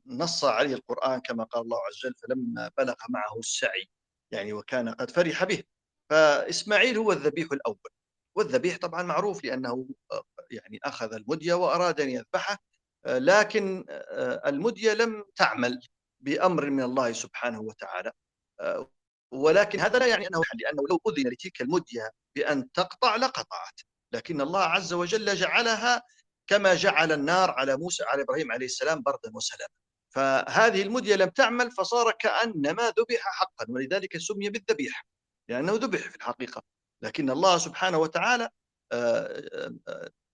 [0.05, 3.89] نص عليه القرآن كما قال الله عز وجل فلما بلغ معه السعي
[4.31, 5.63] يعني وكان قد فرح به.
[6.09, 7.89] فإسماعيل هو الذبيح الأول.
[8.35, 12.57] والذبيح طبعا معروف لأنه آه، يعني أخذ المدية وأراد أن يذبحه
[13.05, 15.79] لكن آه، المدية لم تعمل
[16.19, 18.11] بأمر من الله سبحانه وتعالى.
[18.59, 18.91] آه،
[19.31, 23.81] ولكن هذا لا يعني أنه لأنه لو أذن لتلك المدية بأن تقطع لقطعت.
[24.13, 26.03] لكن الله عز وجل جعلها
[26.49, 29.69] كما جعل النار على موسى على إبراهيم عليه السلام بردا وسلاما
[30.15, 35.05] فهذه المدية لم تعمل فصار كأنما ذبح حقا ولذلك سمي بالذبيح
[35.49, 36.63] لأنه ذبح في الحقيقة.
[37.03, 38.49] لكن الله سبحانه وتعالى
[38.91, 39.73] آه،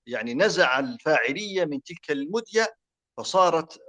[0.08, 2.76] يعني نزع الفاعلية من تلك المدية
[3.18, 3.82] فصارت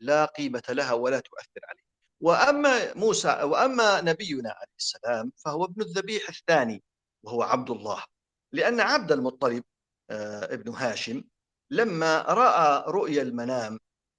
[0.00, 1.86] لا قيمة لها ولا تؤثر عليه.
[2.20, 6.82] وأما موسى وأما نبينا عليه السلام فهو ابن الذبيح الثاني
[7.24, 8.04] وهو عبد الله.
[8.52, 9.64] لأن عبد المطلب
[10.10, 11.24] آه، ابن هاشم
[11.70, 13.78] لما رأى رؤيا المنام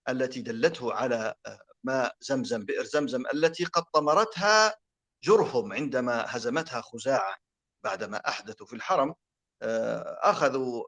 [0.10, 4.76] التي دلته على آه، ماء زمزم بئر زمزم التي قد طمرتها
[5.24, 7.36] جرهم عندما هزمتها خزاعة
[7.84, 9.16] بعدما أحدثوا في الحرم
[9.62, 10.84] آه، أخذوا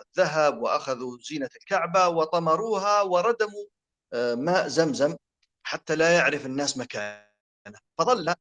[0.00, 3.64] الذهب وأخذوا زينة الكعبة وطمروها وردموا
[4.12, 5.16] آه، ماء زمزم
[5.62, 7.24] حتى لا يعرف الناس مكانه.
[7.98, 8.34] فظل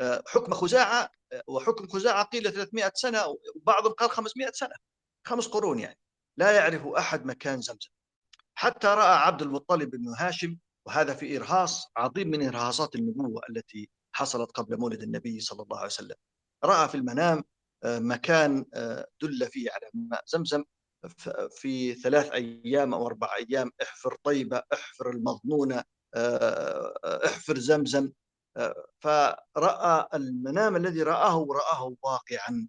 [0.00, 4.74] آه، حكم خزاعة آه، وحكم خزاعة قيل 300 سنة وبعضهم قال 500 سنة
[5.26, 5.98] خمس قرون يعني.
[6.36, 7.90] لا يعرف أحد مكان زمزم.
[8.54, 10.56] حتى رأى عبد المطلب بن هاشم
[10.86, 15.86] وهذا في إرهاص عظيم من إرهاصات النبوة التي حصلت قبل مولد النبي صلى الله عليه
[15.86, 16.16] وسلم.
[16.64, 17.44] رأى في المنام
[17.84, 18.64] مكان
[19.22, 20.64] دل فيه على ماء زمزم
[21.50, 25.84] في ثلاث أيام أو أربع أيام احفر طيبة احفر المظنونة
[27.26, 28.12] احفر زمزم
[29.00, 32.68] فرأى المنام الذي رآه راه واقعا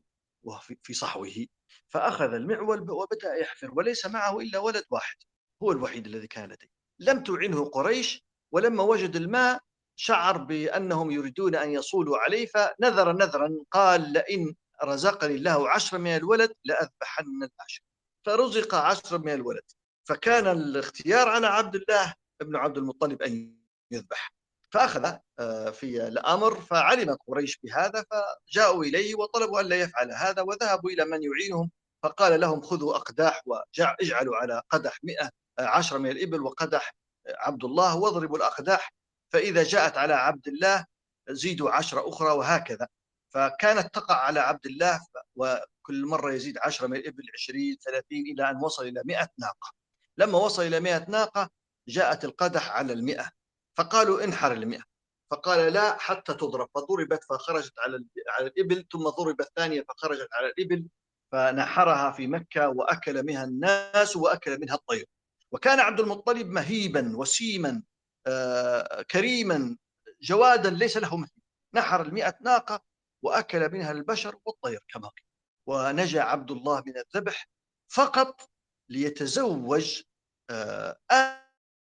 [0.83, 1.45] في صحوه.
[1.93, 5.15] فأخذ المعول وبدأ يحفر وليس معه إلا ولد واحد
[5.63, 6.67] هو الوحيد الذي كان لديه.
[6.99, 9.59] لم تعنه قريش ولما وجد الماء
[9.95, 16.53] شعر بأنهم يريدون أن يصولوا عليه فنذر نذرا قال لئن رزقني الله عشرة من الولد
[16.65, 17.81] لأذبحن العشر.
[18.25, 19.63] فرزق عشرة من الولد.
[20.03, 23.55] فكان الاختيار على عبد الله ابن عبد المطلب أن
[23.91, 24.33] يذبح.
[24.73, 30.89] فأخذ آه، في الأمر فعلم قريش بهذا فجاءوا إليه وطلبوا أن لا يفعل هذا وذهبوا
[30.89, 31.71] إلى من يعينهم
[32.03, 35.29] فقال لهم خذوا أقداح واجعلوا على قدح مئة
[35.59, 36.93] آه، عشرة من الإبل وقدح
[37.27, 38.93] عبد الله واضربوا الأقداح
[39.33, 40.85] فإذا جاءت على عبد الله
[41.29, 42.87] زيدوا عشرة أخرى وهكذا.
[43.29, 44.99] فكانت تقع على عبد الله
[45.35, 49.71] وكل مرة يزيد 10 من الإبل 20 30 إلى أن وصل إلى 100 ناقة.
[50.17, 51.49] لما وصل إلى 100 ناقة
[51.87, 53.29] جاءت القدح على المئة.
[53.77, 54.83] فقالوا انحر المئة.
[55.31, 56.69] فقال لا حتى تضرب.
[56.75, 60.87] فضربت فخرجت على على الإبل ثم ضربت ثانية فخرجت على الإبل.
[61.31, 65.05] فنحرها في مكة وأكل منها الناس وأكل منها الطير.
[65.51, 67.83] وكان عبد المطلب مهيبا وسيما
[68.27, 69.77] آه، كريما
[70.21, 71.41] جوادا ليس له مثيل
[71.75, 72.83] نحر المئة ناقة
[73.23, 75.25] وأكل منها البشر والطير كما قيل.
[75.67, 77.49] ونجا عبد الله من الذبح
[77.89, 78.49] فقط
[78.89, 80.01] ليتزوج
[80.49, 80.97] آه،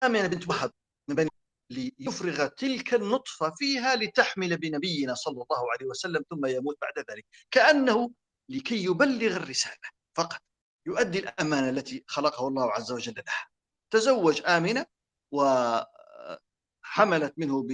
[0.05, 0.73] آمنة بنت وهب
[1.09, 1.31] من بني
[1.71, 7.25] ليفرغ تلك النطفة فيها لتحمل بنبينا صلى الله عليه وسلم ثم يموت بعد ذلك.
[7.51, 8.11] كأنه
[8.49, 10.41] لكي يبلغ الرسالة فقط
[10.87, 13.49] يؤدي الأمانة التي خلقه الله عز وجل لها.
[13.91, 14.87] تزوج آمنة
[15.33, 17.67] وحملت منه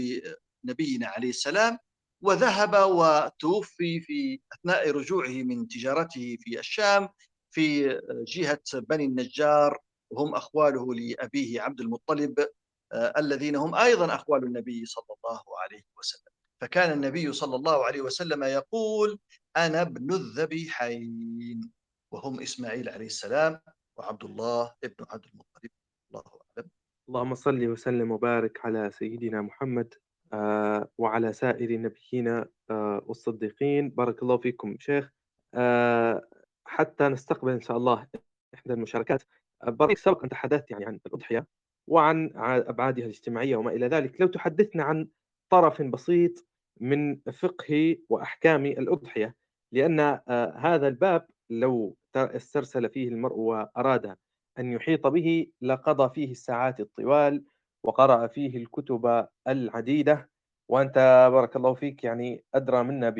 [0.64, 1.78] بنبينا عليه السلام
[2.22, 7.08] وذهب وتوفي في أثناء رجوعه من تجارته في الشام
[7.50, 9.78] في جهة بني النجار.
[10.10, 12.48] وهم أخواله لأبيه عبد المطلب
[12.92, 16.32] آه، الذين هم أيضا أخوال النبي صلى الله عليه وسلم.
[16.60, 19.18] فكان النبي صلى الله عليه وسلم يقول
[19.57, 21.70] أنا ابن الذبيحين.
[22.12, 23.61] وهم إسماعيل عليه السلام
[23.96, 25.70] وعبد الله ابن عبد المطلب.
[26.11, 26.22] الله
[26.59, 26.70] أعلم.
[27.09, 29.94] اللهم صل وسلم وبارك على سيدنا محمد
[30.32, 33.90] آه، وعلى سائر نبينا آه، والصديقين.
[33.90, 35.11] بارك الله فيكم شيخ.
[35.55, 36.28] آه،
[36.66, 38.07] حتى نستقبل إن شاء الله
[38.55, 39.22] إحدى المشاركات.
[39.66, 41.46] بريك سبق أن تحدثت يعني عن الأضحية
[41.86, 44.20] وعن أبعادها الاجتماعية وما إلى ذلك.
[44.20, 45.09] لو تحدثنا عن
[45.52, 46.46] طرف بسيط
[46.80, 49.43] من فقه وأحكام الأضحية
[49.74, 50.20] لأن
[50.56, 54.16] هذا الباب لو استرسل فيه المرء وأراد
[54.58, 57.44] أن يحيط به لقضى فيه الساعات الطوال
[57.84, 60.30] وقرأ فيه الكتب العديدة.
[60.68, 63.14] وأنت بارك الله فيك يعني أدرى منا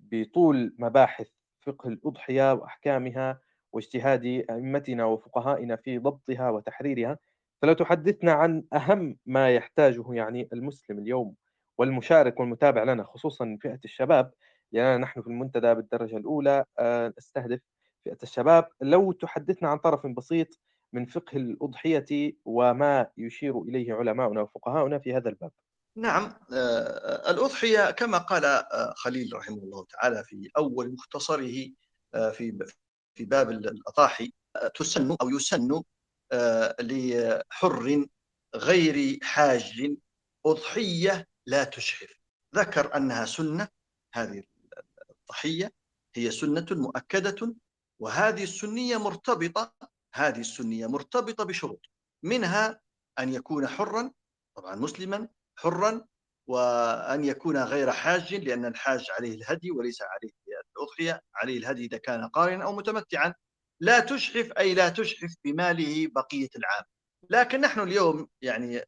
[0.00, 1.28] بطول مباحث
[1.60, 3.40] فقه الأضحية وأحكامها
[3.72, 7.18] واجتهاد أئمتنا وفقهائنا في ضبطها وتحريرها.
[7.62, 11.34] فلو تحدثنا عن أهم ما يحتاجه يعني المسلم اليوم
[11.78, 14.32] والمشارك والمتابع لنا خصوصا فئة الشباب.
[14.72, 17.60] لأننا نحن في المنتدى بالدرجة الأولى آه، نستهدف
[18.04, 18.68] فئة الشباب.
[18.80, 20.60] لو تحدثنا عن طرف بسيط
[20.92, 25.50] من فقه الأضحية وما يشير إليه علماؤنا وفقهاؤنا في هذا الباب.
[25.96, 31.68] نعم آه، الأضحية كما قال آه، خليل رحمه الله تعالى في أول مختصره
[32.12, 32.66] في
[33.14, 34.32] في باب الأضاحي
[34.74, 35.82] تسن أو يسن
[36.80, 38.06] لحر
[38.54, 39.96] غير حاج
[40.46, 42.12] أضحية لا تشحف
[42.54, 43.68] ذكر أنها سنة
[44.12, 44.42] هذه
[45.32, 45.72] الضحية
[46.14, 47.54] هي سنة مؤكدة
[48.00, 49.74] وهذه السنية مرتبطة
[50.14, 51.80] هذه السنية مرتبطة بشروط
[52.22, 52.80] منها
[53.18, 54.12] أن يكون حرا
[54.56, 56.06] طبعا مسلما حرا
[56.46, 60.30] وأن يكون غير حاج لأن الحاج عليه الهدي وليس عليه
[60.76, 63.34] الأضحية عليه الهدي إذا كان قارنا أو متمتعا.
[63.80, 66.84] لا تشحف أي لا تشحف بماله بقية العام.
[67.30, 68.82] لكن نحن اليوم يعني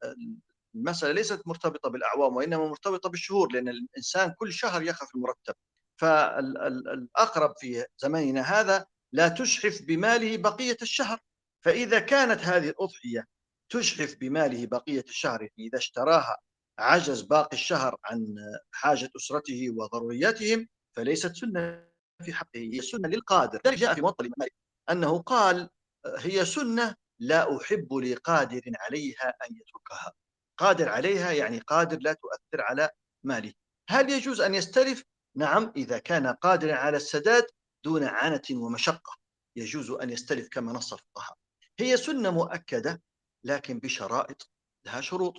[0.74, 5.54] المسألة ليست مرتبطة بالأعوام وإنما مرتبطة بالشهور لأن الإنسان كل شهر يخف المرتب.
[6.00, 11.18] فالأقرب في زماننا هذا لا تشحف بماله بقية الشهر.
[11.64, 13.26] فإذا كانت هذه الأضحية
[13.72, 16.36] تشحف بماله بقية الشهر إذا اشتراها
[16.78, 18.34] عجز باقي الشهر عن
[18.72, 21.88] حاجة أسرته وضرورياتهم فليست سنة
[22.24, 23.60] في حقه هي سنة للقادر.
[23.66, 24.52] ذلك جاء في موطن مالك
[24.90, 25.70] أنه قال
[26.18, 30.12] هي سنة لا أحب لقادر عليها أن يتركها.
[30.58, 32.90] قادر عليها يعني قادر لا تؤثر على
[33.24, 33.52] ماله.
[33.90, 35.04] هل يجوز أن يستلف؟
[35.36, 37.46] نعم إذا كان قادرا على السداد
[37.84, 39.16] دون عنة ومشقة
[39.56, 41.36] يجوز أن يستلف كما نص الفقهاء.
[41.78, 43.02] هي سنة مؤكدة
[43.44, 44.50] لكن بشرائط
[44.86, 45.34] لها شروط.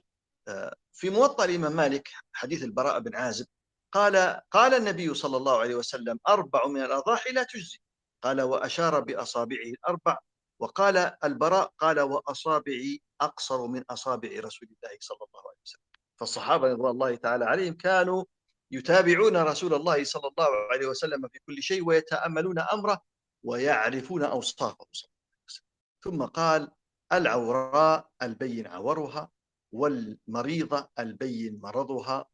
[0.48, 3.48] آه، في موطأ الإمام مالك حديث البراء بن عازب
[3.92, 7.78] قال قال النبي صلى الله عليه وسلم أربع من الأضاحي لا تجزي.
[8.24, 10.18] قال وأشار بأصابعه الأربع
[10.60, 15.82] وقال البراء قال وأصابعي أقصر من أصابع رسول الله صلى الله عليه وسلم.
[16.20, 18.24] فالصحابة رضوان الله تعالى عليهم كانوا
[18.72, 23.02] يتابعون رسول الله صلى الله عليه وسلم في كل شيء ويتأملون أمره
[23.44, 24.86] ويعرفون أوصافه.
[24.92, 25.66] صلى الله عليه وسلم
[26.04, 26.72] ثم قال
[27.14, 29.32] العوراء البين عورها
[29.74, 32.26] والمريضة البين مرضها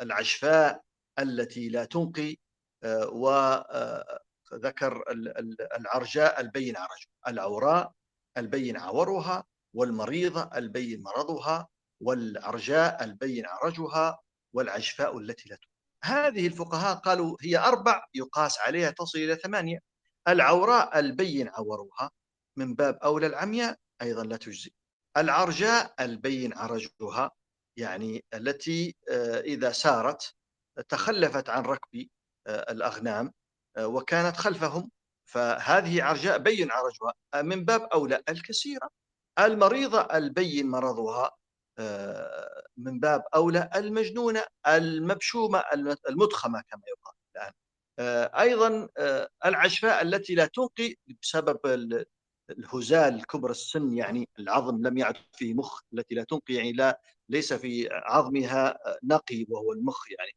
[0.00, 0.82] والعشفاء
[1.18, 2.36] التي لا تنقي
[3.12, 5.04] وذكر
[5.76, 7.92] العرجاء البين عرج العوراء
[8.38, 9.44] البين عورها
[9.74, 11.68] والمريضة البين مرضها
[12.00, 14.18] والعرجاء البين عرجها
[14.52, 15.58] والعجفاء التي لا
[16.04, 19.78] هذه الفقهاء قالوا هي أربع يقاس عليها تصل إلى ثمانية.
[20.28, 22.10] العوراء البين عورها
[22.56, 24.72] من باب أولى العمياء أيضا لا تجزي.
[25.16, 27.30] العرجاء البين عرجها
[27.76, 30.34] يعني التي آه، إذا سارت
[30.88, 32.08] تخلفت عن ركب
[32.46, 33.32] آه، الأغنام
[33.76, 34.90] آه، وكانت خلفهم
[35.24, 38.90] فهذه عرجاء بين عرجها من باب أولى الكثيرة.
[39.38, 41.30] المريضة البين مرضها
[41.78, 45.62] آه، من باب أولى المجنونة المبشومة
[46.08, 47.52] المضخمة كما يقال الآن.
[47.98, 51.58] آه، أيضا آه، العشفاء التي لا تنقي بسبب
[52.50, 57.52] الهزال كبر السن يعني العظم لم يعد فيه مخ التي لا تنقي يعني لا ليس
[57.52, 60.32] في عظمها نقي وهو المخ يعني.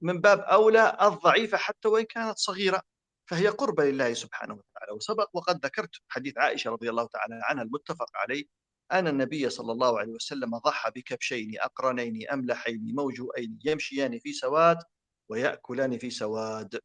[0.00, 2.82] من باب أولى الضعيفة حتى وإن كانت صغيرة.
[3.26, 4.92] فهي قربة لله سبحانه وتعالى.
[4.92, 8.44] وسبق وقد ذكرت حديث عائشة رضي الله تعالى عنها المتفق عليه
[8.92, 14.78] أن النبي صلى الله عليه وسلم ضحى بكبشين أقرنين أملحين موجوئين يمشيان في سواد
[15.28, 16.80] ويأكلان في سواد.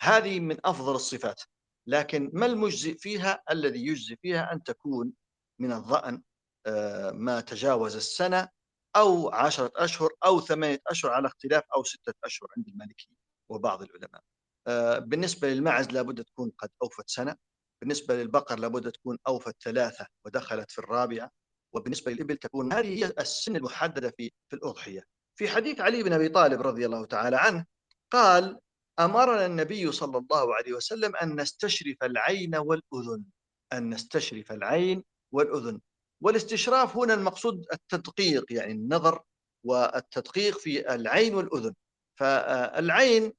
[0.00, 1.42] هذه من أفضل الصفات
[1.86, 5.12] لكن ما المجزئ فيها؟ الذي يجزي فيها أن تكون
[5.60, 6.22] من الظأن
[6.66, 8.48] آه، ما تجاوز السنة
[8.96, 13.14] أو عشرة أشهر أو ثمانية أشهر على اختلاف أو ستة أشهر عند المالكية
[13.48, 14.22] وبعض العلماء.
[14.66, 17.36] آه، بالنسبة للماعز لابد تكون قد أوفت سنة
[17.82, 21.30] بالنسبة للبقر لابد تكون أوفت ثلاثة ودخلت في الرابعة
[21.74, 25.04] وبالنسبة للإبل تكون هذه هي السن المحددة في في الأضحية.
[25.38, 27.66] في حديث علي بن أبي طالب رضي الله تعالى عنه
[28.10, 28.60] قال
[29.00, 33.24] أمرنا النبي صلى الله عليه وسلم أن نستشرف العين والأذن.
[33.72, 35.80] أن نستشرف العين والأذن.
[36.20, 39.22] والاستشراف هنا المقصود التدقيق يعني النظر
[39.64, 41.74] والتدقيق في العين والأذن.
[42.20, 43.32] فالعين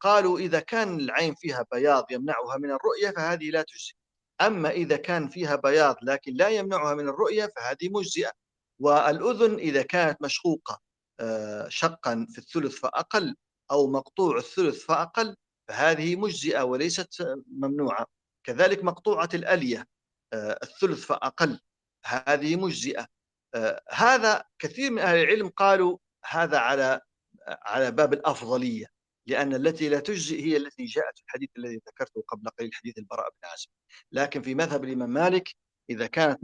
[0.00, 3.94] قالوا إذا كان العين فيها بياض يمنعها من الرؤية فهذه لا تجزي
[4.40, 8.32] أما إذا كان فيها بياض لكن لا يمنعها من الرؤية فهذه مجزئة.
[8.80, 10.80] والأذن إذا كانت مشقوقة
[11.20, 13.36] آه، شقا في الثلث فأقل
[13.70, 15.36] أو مقطوع الثلث فأقل
[15.68, 18.06] فهذه مجزئة وليست ممنوعة.
[18.46, 19.86] كذلك مقطوعة الألية
[20.32, 21.60] آه، الثلث فأقل
[22.06, 23.06] هذه مجزئة.
[23.54, 27.00] آه، هذا كثير من أهل العلم قالوا هذا على
[27.48, 28.93] على باب الأفضلية.
[29.26, 33.28] لأن التي لا تجزئ هي التي جاءت في الحديث الذي ذكرته قبل قليل حديث البراء
[33.30, 33.68] بن عازب.
[34.12, 35.56] لكن في مذهب الإمام مالك
[35.90, 36.40] إذا كانت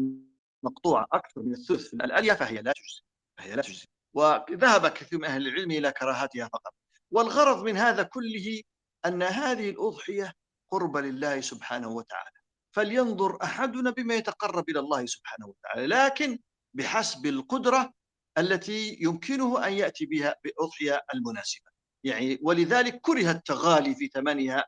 [0.62, 3.02] مقطوعة أكثر من الثلث من الألية فهي لا تجزئ
[3.38, 3.86] فهي لا تجزئ.
[4.14, 6.74] وذهب كثير من أهل العلم إلى كراهتها فقط.
[7.10, 8.62] والغرض من هذا كله
[9.06, 10.32] أن هذه الأضحية
[10.68, 12.36] قربة لله سبحانه وتعالى.
[12.72, 15.86] فلينظر أحدنا بما يتقرب إلى الله سبحانه وتعالى.
[15.86, 16.38] لكن
[16.74, 17.92] بحسب القدرة
[18.38, 21.69] التي يمكنه أن يأتي بها بأضحية المناسبة.
[22.04, 24.64] يعني ولذلك كره التغالي في ثمنها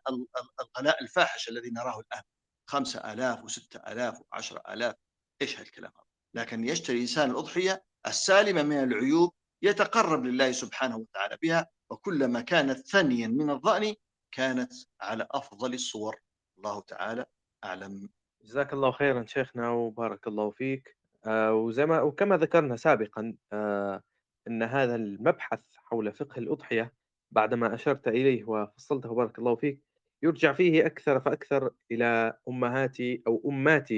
[0.61, 2.23] الغلاء الفاحش الذي نراه الآن.
[2.67, 4.95] خمسة آلاف وستة آلاف وعشرة آلاف.
[5.43, 11.67] إيش هالكلام هذا لكن يشتري إنسان الأضحية السالمة من العيوب يتقرب لله سبحانه وتعالى بها
[11.91, 13.95] وكلما كانت ثنيا من الظأن
[14.33, 16.21] كانت على أفضل الصور.
[16.59, 17.27] الله تعالى
[17.65, 18.09] أعلم.
[18.43, 20.97] جزاك الله خيرا شيخنا وبارك الله فيك.
[21.27, 24.03] آه وزي ما وكما ذكرنا سابقا آه
[24.49, 26.93] أن هذا المبحث حول فقه الأضحية
[27.33, 29.81] بعدما أشرت إليه وفصلته بارك الله فيك
[30.23, 33.89] يرجع فيه أكثر فأكثر إلى أمهات أو أمات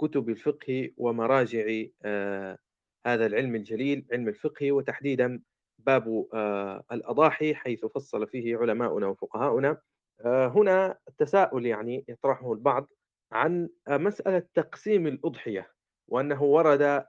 [0.00, 2.58] كتب الفقه ومراجع آه
[3.06, 5.42] هذا العلم الجليل علم الفقه وتحديدا
[5.78, 9.80] باب آه الأضاحي حيث فصل فيه علماؤنا وفقهاؤنا.
[10.20, 12.88] آه هنا التساؤل يعني يطرحه البعض
[13.32, 15.72] عن مسألة تقسيم الأضحية
[16.08, 17.04] وأنه ورد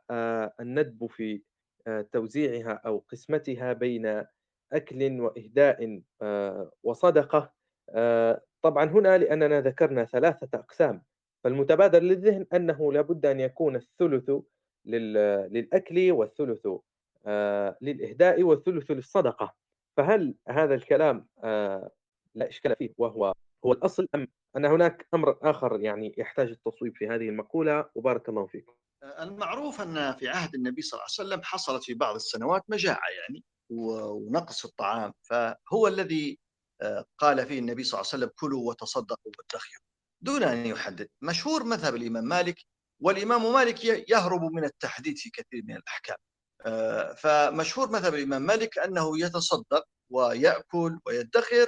[0.60, 1.42] الندب في
[2.12, 4.24] توزيعها أو قسمتها بين
[4.74, 7.54] أكل وإهداء آه، وصدقة
[7.90, 11.04] آه، طبعا هنا لأننا ذكرنا ثلاثة أقسام
[11.44, 14.32] فالمتبادر للذهن أنه لابد أن يكون الثلث
[14.86, 16.68] للأكل والثلث
[17.26, 19.56] آه، للإهداء والثلث للصدقة.
[19.98, 21.28] فهل هذا الكلام
[22.36, 23.34] لا إشكال فيه وهو
[23.66, 28.46] هو الأصل أم أن هناك أمر آخر يعني يحتاج التصويب في هذه المقولة؟ وبارك الله
[28.46, 28.66] فيك.
[29.04, 33.44] المعروف أن في عهد النبي صلى الله عليه وسلم حصلت في بعض السنوات مجاعة يعني.
[33.70, 35.14] ونقص الطعام.
[35.22, 36.40] فهو الذي
[36.82, 39.84] آه، قال فيه النبي صلى الله عليه وسلم كلوا وتصدقوا وادخروا
[40.22, 41.10] دون أن يحدد.
[41.22, 42.58] مشهور مذهب الإمام مالك
[43.00, 46.18] والإمام مالك يهرب من التحديد في كثير من الأحكام.
[46.66, 51.68] آه، فمشهور مذهب الإمام مالك أنه يتصدق ويأكل ويدخر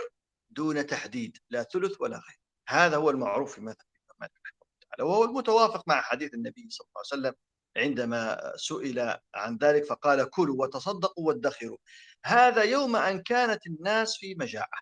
[0.50, 2.40] دون تحديد لا ثلث ولا غير.
[2.70, 6.68] هذا هو المعروف في مذهب الإمام مالك رحمه الله تعالى وهو المتوافق مع حديث النبي
[6.70, 7.36] صلى الله عليه وسلم
[7.78, 11.78] عندما سئل عن ذلك فقال كلوا وتصدقوا وادخروا.
[12.26, 14.80] هذا يوم أن كانت الناس في مجاعة.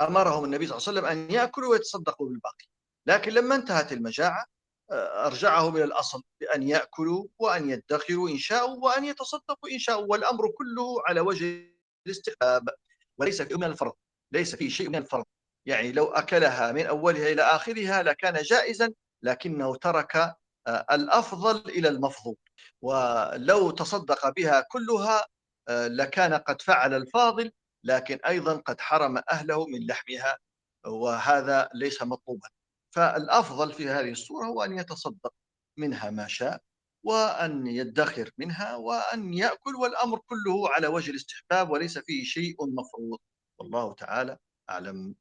[0.00, 2.66] أمرهم النبي صلى الله عليه وسلم أن يأكلوا ويتصدقوا بالباقي.
[3.06, 4.44] لكن لما انتهت المجاعة
[4.90, 10.06] آه، أرجعهم إلى الأصل بأن يأكلوا وأن يدخروا إن شاءوا وأن يتصدقوا إن شاءوا.
[10.06, 11.72] والأمر كله على وجه
[12.06, 12.68] الاستحباب
[13.18, 13.92] وليس فيه من الفرض.
[14.32, 15.24] ليس فيه شيء من الفرض.
[15.66, 18.92] يعني لو أكلها من أولها إلى آخرها لكان جائزا
[19.22, 20.36] لكنه ترك
[20.68, 22.36] الأفضل إلى المفضول.
[22.82, 25.26] ولو تصدق بها كلها
[25.68, 27.52] آه، لكان قد فعل الفاضل
[27.84, 30.38] لكن أيضا قد حرم أهله من لحمها
[30.86, 32.48] وهذا ليس مطلوبا.
[32.94, 35.32] فالأفضل في هذه الصورة هو أن يتصدق
[35.78, 36.62] منها ما شاء
[37.04, 43.18] وأن يدخر منها وأن يأكل والأمر كله على وجه الاستحباب وليس فيه شيء مفروض.
[43.58, 44.38] والله تعالى
[44.70, 45.14] أعلم.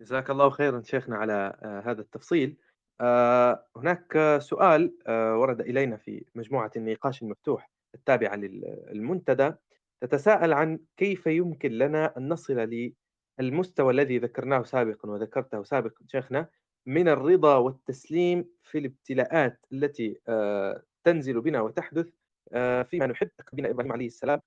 [0.00, 2.56] جزاك الله خيرا شيخنا على آه، هذا التفصيل.
[3.00, 9.52] آه، هناك سؤال آه، ورد إلينا في مجموعة النقاش المفتوح التابعة للمنتدى
[10.00, 12.92] تتساءل عن كيف يمكن لنا أن نصل
[13.40, 16.48] للمستوى الذي ذكرناه سابقا وذكرته سابقا شيخنا
[16.86, 20.20] من الرضا والتسليم في الابتلاءات التي
[21.04, 22.08] تنزل بنا وتحدث
[22.84, 24.40] فيما نحب بنا إبراهيم عليه السلام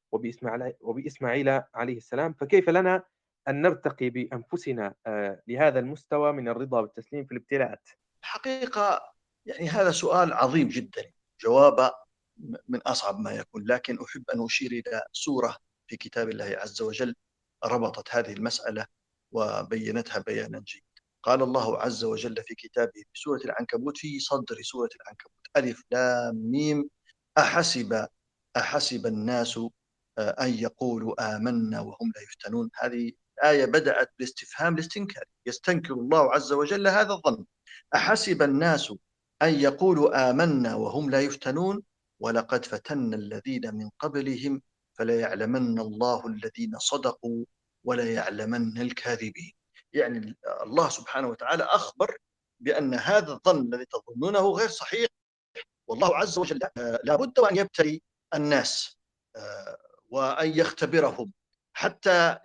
[0.82, 3.04] وبإسماعيل عليه السلام فكيف لنا
[3.48, 7.89] أن نرتقي بأنفسنا آه، لهذا المستوى من الرضا والتسليم في الابتلاءات؟
[8.22, 9.13] حقيقة
[9.45, 11.11] يعني هذا سؤال عظيم جدا.
[11.41, 11.91] جوابه
[12.68, 13.63] من أصعب ما يكون.
[13.68, 15.57] لكن أحب أن أشير إلى سورة
[15.88, 17.15] في كتاب الله عز وجل
[17.65, 18.86] ربطت هذه المسألة
[19.32, 20.88] وبينتها بيانا جيدا
[21.24, 25.34] قال الله عز وجل في كتابه في سورة العنكبوت في صدر سورة العنكبوت.
[25.57, 26.89] ألف لام ميم.
[27.38, 28.07] أحسب
[28.57, 29.57] أحسب الناس
[30.18, 32.70] آه، أن يقولوا آمنا وهم لا يفتنون.
[32.76, 35.24] هذه الآية بدأت باستفهام الاستنكار.
[35.45, 37.45] يستنكر الله عز وجل هذا الظن.
[37.95, 38.93] أحسب الناس
[39.41, 41.84] أن يقولوا آمنا وهم لا يفتنون؟
[42.20, 44.61] ولقد فتنا الذين من قبلهم
[44.93, 47.45] فلا يعلمن الله الذين صدقوا
[47.84, 49.51] ولا يعلمن الكاذبين.
[49.93, 52.18] يعني الله سبحانه وتعالى أخبر
[52.59, 55.07] بأن هذا الظن الذي تظنونه غير صحيح.
[55.88, 56.59] والله عز وجل
[57.03, 58.01] لابد وأن يبتلي
[58.34, 58.97] الناس
[59.36, 59.78] آه،
[60.09, 61.34] وأن يختبرهم
[61.74, 62.38] حتى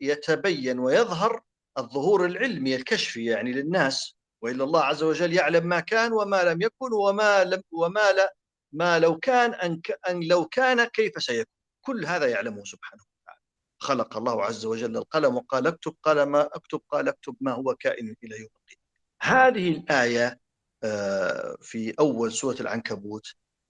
[0.00, 1.42] يتبين ويظهر
[1.78, 6.92] الظهور العلمي الكشفي يعني للناس وإلا الله عز وجل يعلم ما كان وما لم يكن
[6.92, 8.34] وما لم وما لا
[8.72, 11.52] ما لو كان أن أن لو كان كيف سيكون.
[11.80, 13.40] كل هذا يعلمه سبحانه وتعالى.
[13.78, 18.14] خلق الله عز وجل القلم وقال اكتب قال ما اكتب قال اكتب ما هو كائن
[18.24, 18.82] إلى يوم القيامة.
[19.22, 20.40] هذه الآية
[20.84, 23.26] آه، في أول سورة العنكبوت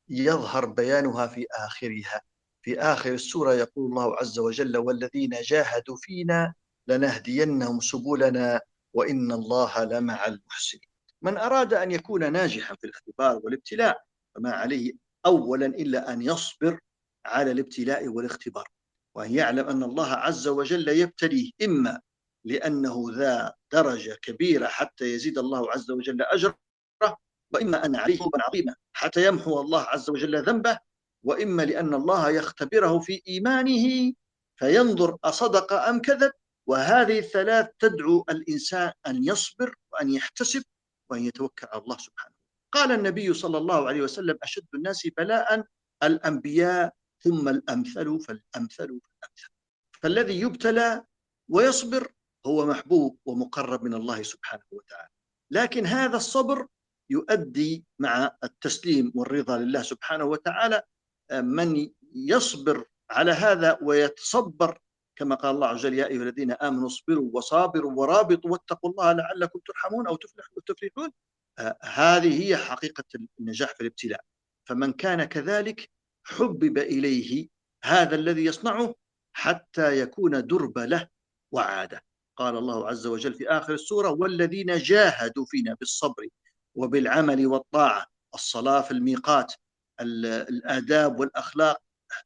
[0.08, 2.22] يظهر بيانها في آخرها.
[2.62, 6.54] في آخر السورة يقول الله عز وجل والذين جاهدوا فينا
[6.86, 8.60] لنهدينهم سبلنا
[8.94, 10.82] وإن الله لمع المحسنين.
[11.22, 14.00] من أراد أن يكون ناجحا في الاختبار والابتلاء
[14.34, 14.92] فما عليه
[15.26, 16.80] أولا إلا أن يصبر
[17.26, 18.68] على الابتلاء والاختبار.
[19.14, 22.00] وأن يعلم أن الله عز وجل يبتليه إما
[22.44, 26.58] لأنه ذا درجة كبيرة حتى يزيد الله عز وجل أجره
[27.54, 30.78] وإما أن عليه عظيما حتى يمحو الله عز وجل ذنبه
[31.24, 34.12] وإما لأن الله يختبره في إيمانه
[34.56, 36.32] فينظر أصدق أم كذب
[36.68, 40.62] وهذه الثلاث تدعو الإنسان أن يصبر وأن يحتسب
[41.10, 42.34] وأن يتوكل على الله سبحانه
[42.72, 45.64] قال النبي صلى الله عليه وسلم أشد الناس بلاء
[46.02, 49.50] الأنبياء ثم الأمثل فالأمثل فالأمثل.
[50.02, 51.04] فالذي يبتلى
[51.48, 52.12] ويصبر
[52.46, 55.08] هو محبوب ومقرب من الله سبحانه وتعالى.
[55.50, 56.66] لكن هذا الصبر
[57.10, 60.82] يؤدي مع التسليم والرضا لله سبحانه وتعالى
[61.32, 64.78] من يصبر على هذا ويتصبر
[65.18, 69.58] كما قال الله عز وجل يا أيها الذين آمنوا اصبروا وصابروا ورابطوا واتقوا الله لعلكم
[69.66, 71.10] ترحمون أو تفلحوا تفلحون.
[71.58, 73.04] آه، هذه هي حقيقة
[73.40, 74.20] النجاح في الابتلاء.
[74.68, 75.90] فمن كان كذلك
[76.24, 77.48] حبب إليه
[77.84, 78.94] هذا الذي يصنعه
[79.36, 81.08] حتى يكون درب له
[81.52, 82.04] وعادة.
[82.36, 86.28] قال الله عز وجل في آخر السورة والذين جاهدوا فينا بالصبر
[86.74, 89.52] وبالعمل والطاعة الصلاة في الميقات
[90.00, 91.82] الآداب والأخلاق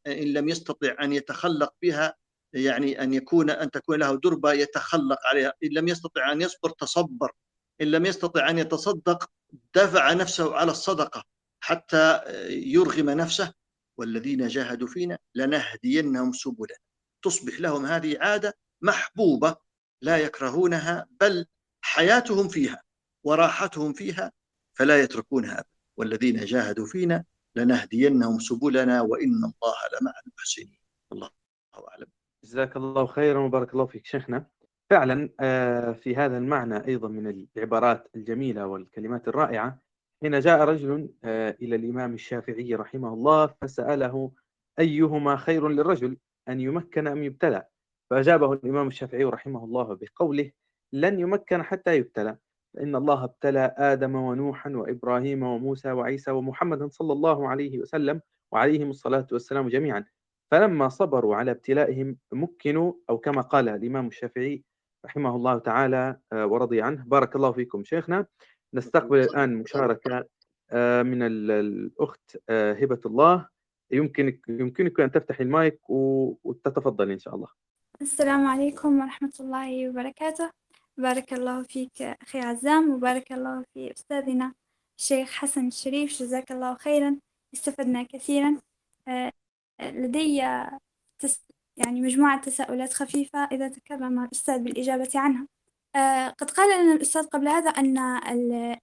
[0.06, 2.14] إن لم يستطع أن يتخلق بها
[2.52, 5.52] يعني أن يكون أن تكون له دربة يتخلق عليها.
[5.64, 7.32] إن لم يستطع أن يصبر تصبر.
[7.80, 9.30] إن لم يستطع أن يتصدق
[9.74, 11.24] دفع نفسه على الصدقة
[11.60, 13.52] حتى يرغم نفسه.
[13.98, 16.78] والذين جاهدوا فينا لنهدينهم سبلا.
[17.22, 19.56] تصبح لهم هذه عادة محبوبة
[20.02, 21.46] لا يكرهونها بل
[21.80, 22.82] حياتهم فيها
[23.24, 24.32] وراحتهم فيها
[24.74, 25.64] فلا يتركونها.
[25.96, 27.24] والذين جاهدوا فينا
[27.56, 30.78] لنهدينهم سبلنا وإن الله لمع المحسنين.
[31.12, 31.30] الله
[31.74, 32.21] أعلم.
[32.52, 34.46] جزاك الله خيرا وبارك الله فيك شيخنا.
[34.90, 39.78] فعلا آه، في هذا المعنى أيضا من العبارات الجميلة والكلمات الرائعة
[40.22, 44.32] حين جاء رجل آه، إلى الإمام الشافعي رحمه الله فسأله
[44.78, 46.16] أيهما خير للرجل
[46.48, 47.66] أن يمكن أم يبتلى؟
[48.10, 50.50] فأجابه الإمام الشافعي رحمه الله بقوله
[50.92, 52.36] لن يمكن حتى يبتلى
[52.74, 58.20] فإن الله ابتلى آدم ونوحا وإبراهيم وموسى وعيسى ومحمدا صلى الله عليه وسلم
[58.52, 60.04] وعليهم الصلاة والسلام جميعا.
[60.52, 64.62] فلما صبروا على ابتلائهم مكنوا أو كما قال الإمام الشافعي
[65.04, 67.04] رحمه الله تعالى آه، ورضي عنه.
[67.06, 68.26] بارك الله فيكم شيخنا.
[68.74, 70.24] نستقبل الآن مشاركة
[70.70, 73.48] آه، من الأخت آه، هبة الله.
[73.90, 77.48] يمكنك يمكنك أن تفتح المايك وتتفضل إن شاء الله.
[78.02, 80.50] السلام عليكم ورحمة الله وبركاته.
[80.96, 84.52] بارك الله فيك أخي عزام وبارك الله في أستاذنا
[84.98, 86.10] الشيخ حسن الشريف.
[86.22, 87.16] جزاك الله خيرا.
[87.54, 88.56] استفدنا كثيرا.
[89.90, 90.42] لدي
[91.18, 91.44] تس
[91.76, 95.46] يعني مجموعة تساؤلات خفيفة إذا تكرم الأستاذ بالإجابة عنها.
[95.96, 97.98] آه، قد قال لنا الأستاذ قبل هذا أن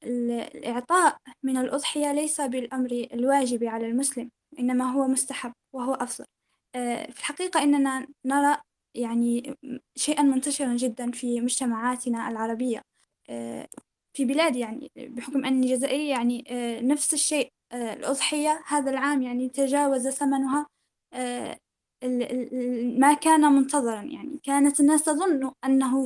[0.04, 4.30] الإعطاء من الأضحية ليس بالأمر الواجب على المسلم
[4.60, 6.26] إنما هو مستحب وهو أفضل.
[6.76, 8.58] آه، في الحقيقة إننا نرى
[8.96, 9.56] يعني
[9.96, 12.82] شيئا منتشرا جدا في مجتمعاتنا العربية.
[13.30, 13.68] آه،
[14.14, 16.44] في بلادي يعني بحكم أني جزائرية يعني
[16.82, 17.50] نفس الشيء.
[17.74, 20.68] الأضحية هذا العام يعني تجاوز ثمنها
[23.00, 24.40] ما كان منتظرا يعني.
[24.44, 26.06] كانت الناس تظن أنه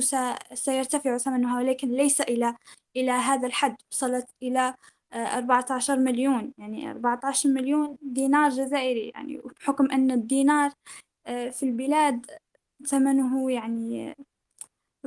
[0.54, 2.56] سيرتفع ثمنها ولكن ليس إلى
[2.96, 3.76] إلى هذا الحد.
[3.92, 4.74] وصلت إلى
[5.12, 6.52] آه، أربعة عشر مليون.
[6.58, 9.08] يعني أربعة عشر مليون دينار جزائري.
[9.14, 10.72] يعني بحكم أن الدينار
[11.26, 12.26] آه، في البلاد
[12.86, 14.14] ثمنه يعني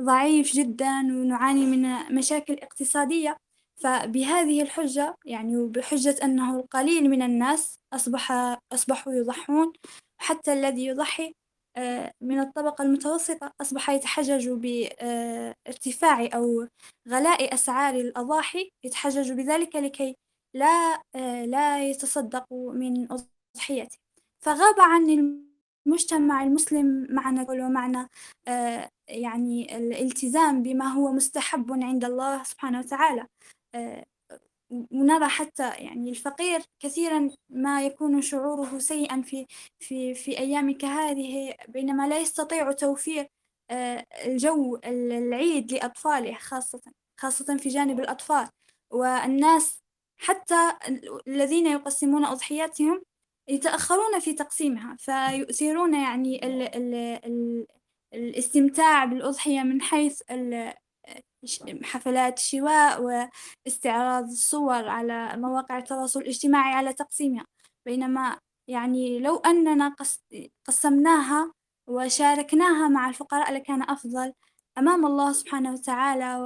[0.00, 3.36] ضعيف جدا ونعاني من مشاكل اقتصادية.
[3.82, 8.32] فبهذه الحجة يعني وبحجة أنه القليل من الناس أصبح
[8.72, 9.72] أصبحوا يضحون
[10.20, 11.34] حتى الذي يضحي
[11.76, 16.66] آه، من الطبقة المتوسطة أصبح يتحجج بارتفاع أو
[17.08, 20.16] غلاء أسعار الأضاحي يتحجج بذلك لكي
[20.54, 23.98] لا آه، لا يتصدق من أضحيته.
[24.40, 25.34] فغاب عن
[25.86, 28.08] المجتمع المسلم معنى ومعنى
[28.48, 33.26] آه، يعني الالتزام بما هو مستحب عند الله سبحانه وتعالى.
[34.70, 39.46] ونرى حتى يعني الفقير كثيرا ما يكون شعوره سيئا في
[39.78, 43.28] في في أيام كهذه بينما لا يستطيع توفير
[43.70, 46.80] آه، الجو العيد لأطفاله خاصة
[47.20, 48.48] خاصة في جانب الأطفال.
[48.90, 49.78] والناس
[50.20, 50.72] حتى
[51.28, 53.02] الذين يقسمون أضحياتهم
[53.48, 56.94] يتأخرون في تقسيمها فيؤثرون يعني ال ال
[57.24, 57.66] ال
[58.14, 60.22] الاستمتاع بالأضحية من حيث
[61.84, 67.46] حفلات شواء واستعراض الصور على مواقع التواصل الاجتماعي على تقسيمها.
[67.86, 69.96] بينما يعني لو أننا
[70.66, 71.52] قسمناها
[71.86, 74.32] وشاركناها مع الفقراء لكان أفضل.
[74.78, 76.36] أمام الله سبحانه وتعالى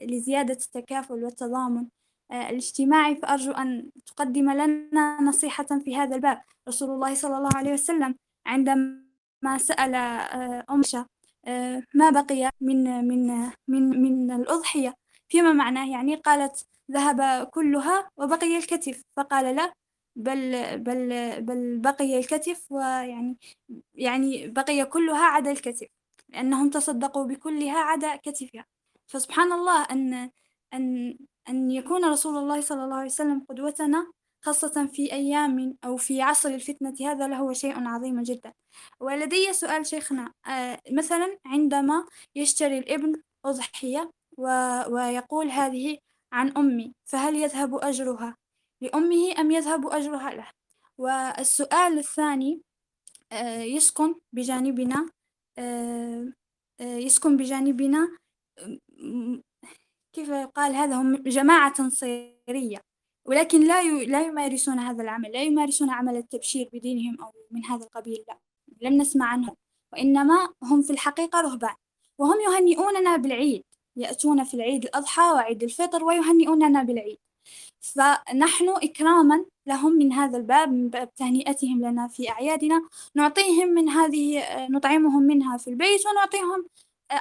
[0.00, 1.86] ولزيادة التكافل والتضامن
[2.30, 6.42] آه، الاجتماعي فأرجو أن تقدم لنا نصيحة في هذا الباب.
[6.68, 8.14] رسول الله صلى الله عليه وسلم
[8.46, 11.06] عندما سأل آه، أم آه،
[11.94, 14.94] ما بقي من من من من الأضحية.
[15.28, 19.02] فيما معناه يعني قالت ذهب كلها وبقي الكتف.
[19.16, 19.72] فقال لا
[20.16, 21.10] بل بل
[21.42, 23.38] بل بقي الكتف ويعني
[23.94, 25.86] يعني بقي كلها عدا الكتف
[26.28, 28.64] لأنهم تصدقوا بكلها عدا كتفها.
[29.06, 30.30] فسبحان الله أن
[30.74, 31.16] أن
[31.48, 34.12] أن يكون رسول الله صلى الله عليه وسلم قدوتنا
[34.46, 38.52] خاصة في أيام أو في عصر الفتنة هذا لهو شيء عظيم جدا.
[39.00, 44.10] ولدي سؤال شيخنا آه، مثلا عندما يشتري الإبن أضحية
[44.88, 45.98] ويقول هذه
[46.32, 48.36] عن أمي فهل يذهب أجرها؟
[48.80, 50.50] لأمه أم يذهب أجرها له؟
[50.98, 52.62] والسؤال الثاني
[53.32, 55.08] آه، يسكن بجانبنا
[55.58, 56.32] آه،
[56.80, 58.08] يسكن بجانبنا
[60.12, 62.95] كيف يقال هذا؟ هم جماعة تنصيرية
[63.26, 68.24] ولكن لا لا يمارسون هذا العمل لا يمارسون عمل التبشير بدينهم أو من هذا القبيل
[68.28, 68.38] لا.
[68.82, 69.56] لم نسمع عنهم
[69.92, 71.74] وإنما هم في الحقيقة رهبان.
[72.18, 73.64] وهم يهنئوننا بالعيد
[73.96, 77.18] يأتون في العيد الأضحى وعيد الفطر ويهنئوننا بالعيد.
[77.80, 82.88] فنحن إكراما لهم من هذا الباب من باب تهنئتهم لنا في أعيادنا.
[83.14, 86.66] نعطيهم من هذه نطعمهم منها في البيت ونعطيهم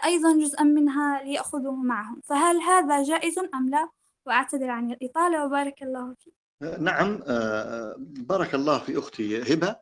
[0.05, 2.21] أيضا جزءا منها ليأخذوه معهم.
[2.25, 3.89] فهل هذا جائز أم لا؟
[4.25, 6.33] وأعتذر عن الإطالة وبارك الله فيك.
[6.79, 9.75] نعم آه، بارك الله في أختي هبة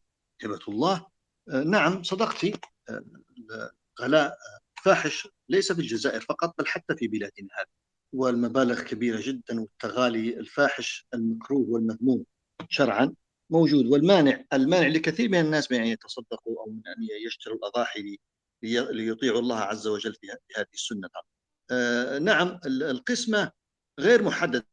[0.43, 1.07] هبة الله.
[1.49, 2.53] آه، نعم صدقتي
[2.89, 3.03] آه،
[4.01, 4.37] غلاء
[4.83, 7.67] فاحش ليس في الجزائر فقط بل حتى في بلادنا هذه.
[8.13, 12.25] والمبالغ كبيرة جدا والتغالي الفاحش المكروه والمذموم
[12.69, 13.13] شرعا
[13.49, 13.85] موجود.
[13.85, 18.17] والمانع المانع لكثير من الناس من أن يتصدقوا أو من أن يشتروا الأضاحي
[18.63, 21.09] ليطيعوا الله عز وجل في هذه السنة.
[22.19, 23.51] نعم القسمة
[23.99, 24.63] غير محدد.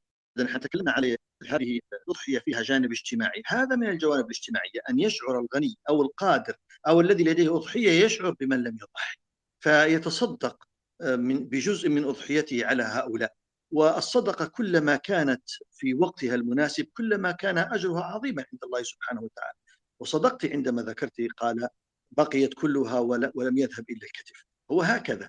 [0.41, 1.17] إحنا تكلمنا عليه
[1.49, 3.43] هذه الأضحية فيها جانب اجتماعي.
[3.47, 6.55] هذا من الجوانب الاجتماعية أن يشعر الغني أو القادر
[6.89, 9.17] أو الذي لديه أضحية يشعر بمن لم يضحي.
[9.61, 10.65] فيتصدق
[11.03, 13.33] آه، من بجزء من أضحيته على هؤلاء.
[13.71, 15.43] والصدقة كلما كانت
[15.73, 19.59] في وقتها المناسب كلما كان أجرها عظيما عند الله سبحانه وتعالى.
[20.01, 21.69] وصدقت عندما ذكرت قال
[22.11, 22.99] بقيت كلها
[23.35, 24.45] ولم يذهب إلا الكتف.
[24.71, 25.29] هو هكذا.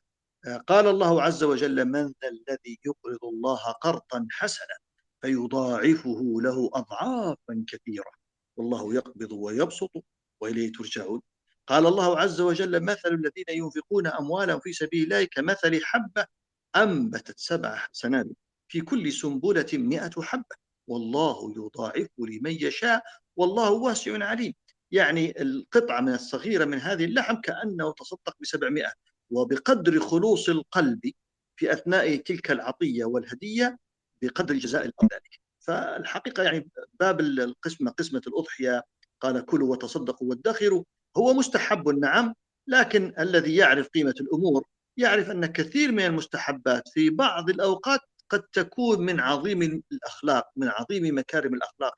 [0.67, 4.77] قال الله عز وجل من ذا الذي يقرض الله قرضا حسنا
[5.21, 8.11] فيضاعفه له اضعافا كثيرة.
[8.57, 9.91] والله يقبض ويبسط
[10.41, 11.21] وإليه ترجعون.
[11.67, 16.25] قال الله عز وجل مثل الذين ينفقون أموالهم في سبيل الله كمثل حبة
[16.75, 18.33] أنبتت سبع سنابل
[18.67, 20.55] في كل سنبلة مئة حبة.
[20.87, 23.03] والله يضاعف لمن يشاء
[23.35, 24.53] والله واسع عليم.
[24.91, 28.91] يعني القطعة من الصغيرة من هذه اللحم كأنه تصدق بسبعمائة.
[29.31, 31.11] وبقدر خلوص القلب
[31.55, 33.77] في أثناء تلك العطية والهدية
[34.21, 35.41] بقدر جزاء ذلك.
[35.59, 38.83] فالحقيقة يعني باب القسمة قسمة الأضحية
[39.21, 40.83] قال كلوا وتصدقوا وادخروا
[41.17, 42.35] هو مستحب نعم
[42.67, 44.63] لكن الذي يعرف قيمة الأمور
[44.97, 47.99] يعرف أن كثير من المستحبات في بعض الأوقات
[48.29, 51.93] قد تكون من عظيم الأخلاق من عظيم مكارم الأخلاق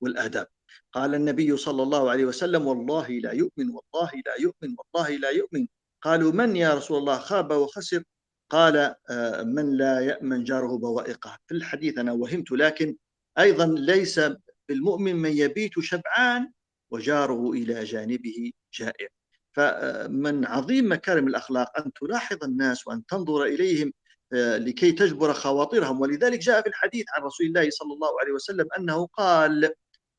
[0.00, 0.46] والآداب.
[0.92, 5.66] قال النبي صلى الله عليه وسلم والله لا يؤمن والله لا يؤمن والله لا يؤمن.
[6.06, 8.02] قالوا من يا رسول الله خاب وخسر؟
[8.50, 11.38] قال آه، من لا يأمن جاره بوائقه.
[11.46, 12.96] في الحديث أنا وهمت لكن
[13.38, 14.20] أيضا ليس
[14.68, 16.52] بالمؤمن من يبيت شبعان
[16.90, 19.08] وجاره إلى جانبه جائع.
[19.52, 23.92] فمن عظيم مكارم الأخلاق أن تلاحظ الناس وأن تنظر إليهم
[24.32, 26.00] آه، لكي تجبر خواطرهم.
[26.00, 29.64] ولذلك جاء في الحديث عن رسول الله صلى الله عليه وسلم أنه قال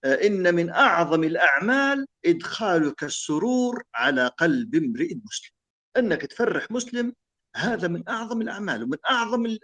[0.03, 5.56] آه، إن من أعظم الأعمال إدخالك السرور على قلب امرئ مسلم.
[5.98, 7.14] أنك تفرح مسلم
[7.56, 9.57] هذا من أعظم الأعمال ومن أعظم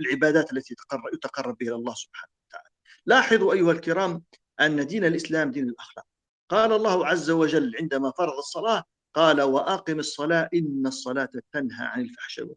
[0.00, 0.74] العبادات التي
[1.14, 2.68] يتقرب بها الله سبحانه وتعالى.
[3.06, 4.22] لاحظوا أيها الكرام
[4.60, 6.06] أن دين الإسلام دين الأخلاق.
[6.48, 8.84] قال الله عز وجل عندما فرض الصلاة
[9.14, 12.54] قال وأقم الصلاة إن الصلاة تنهى عن الفحشاء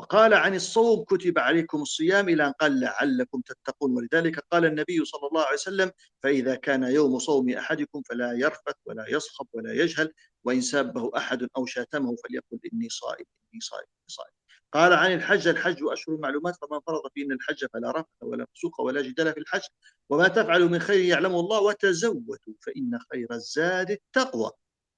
[0.00, 3.96] وقال عن الصوم كتب عليكم الصيام إلى أن قال لعلكم تتقون.
[3.96, 5.90] ولذلك قال النبي صلى الله عليه وسلم
[6.22, 10.12] فإذا كان يوم صوم أحدكم فلا يرفث ولا يصخب ولا يجهل
[10.44, 14.32] وإن سابه أحد أو شاتمه فليقل إني صائم إني صائم إني صائم.
[14.72, 19.02] قال عن الحج الحج أشهر معلومات فمن فرض فينا الحج فلا رفث ولا فسوق ولا
[19.02, 19.62] جدال في الحج.
[20.10, 24.50] وما تفعلوا من خير يعلمه الله وتزودوا فإن خير الزاد التقوى.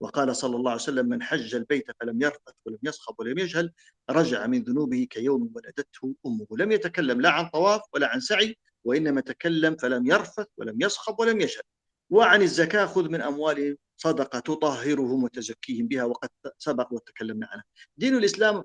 [0.03, 3.73] وقال صلى الله عليه وسلم من حج البيت فلم يرفث ولم يصخب ولم يجهل
[4.11, 6.47] رجع من ذنوبه كيوم ولدته أمه.
[6.51, 11.41] لم يتكلم لا عن طواف ولا عن سعي وإنما تكلم فلم يرفث ولم يصخب ولم
[11.41, 11.63] يجهل.
[12.11, 16.05] وعن الزكاة خذ من اموالهم صدقة تطهرهم وتزكيهم بها.
[16.05, 17.65] وقد سبق وتكلمنا عنها.
[17.97, 18.63] دين الإسلام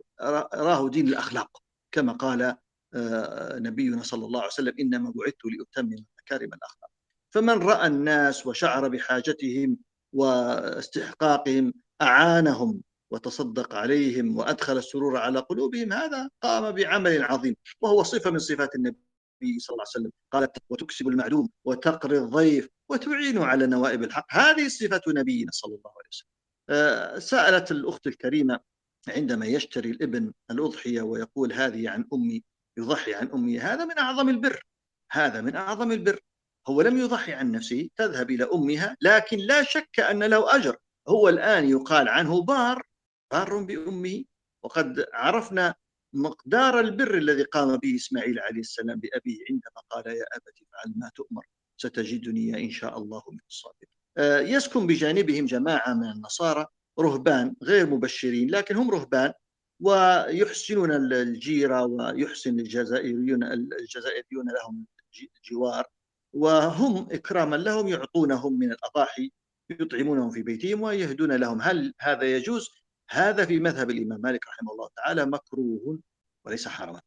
[0.54, 1.58] راه دين الأخلاق
[1.92, 2.56] كما قال
[2.94, 6.90] آه، نبينا صلى الله عليه وسلم إنما بعثت لأتمم مكارم الأخلاق.
[7.34, 9.78] فمن رأى الناس وشعر بحاجتهم
[10.14, 12.82] واستحقاقهم أعانهم
[13.12, 18.98] وتصدق عليهم وأدخل السرور على قلوبهم هذا قام بعمل عظيم وهو صفة من صفات النبي
[19.60, 20.12] صلى الله عليه وسلم.
[20.32, 24.26] قالت وتكسب المعلوم وتقري الضيف وتعين على نوائب الحق.
[24.30, 26.30] هذه صفة نبينا صلى الله عليه وسلم.
[26.70, 28.60] آه، سألت الأخت الكريمة
[29.08, 32.44] عندما يشتري الابن الأضحية ويقول هذه عن أمي
[32.78, 34.64] يضحي عن أمي هذا من أعظم البر
[35.12, 36.20] هذا من أعظم البر.
[36.68, 40.78] هو لم يضحي عن نفسه تذهب إلى أمها لكن لا شك أن له أجر.
[41.08, 42.84] هو الآن يقال عنه بار
[43.32, 44.24] بار بأمه.
[44.64, 45.76] وقد عرفنا
[46.14, 51.12] مقدار البر الذي قام به إسماعيل عليه السلام بأبيه عندما قال يا أبت افعل ما
[51.16, 51.46] تؤمر
[51.78, 53.90] ستجدني إن شاء الله من الصابرين.
[54.18, 56.66] آه، يسكن بجانبهم جماعة من النصارى
[57.00, 59.34] رهبان غير مبشرين لكن هم رهبان.
[59.80, 64.86] ويحسنون الجيرة ويحسن الجزائريون الجزائريون لهم
[65.38, 65.86] الجوار
[66.34, 69.32] وهم إكراما لهم يعطونهم من الأضاحي
[69.70, 71.62] يطعمونهم في بيتهم ويهدون لهم.
[71.62, 72.70] هل هذا يجوز؟
[73.10, 76.00] هذا في مذهب الإمام مالك رحمه الله تعالى مكروه
[76.46, 77.02] وليس حراما.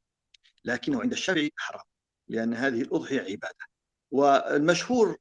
[0.65, 1.85] لكنه عند الشافعي حرام
[2.29, 3.65] لأن هذه الأضحية عبادة.
[4.11, 5.17] والمشهور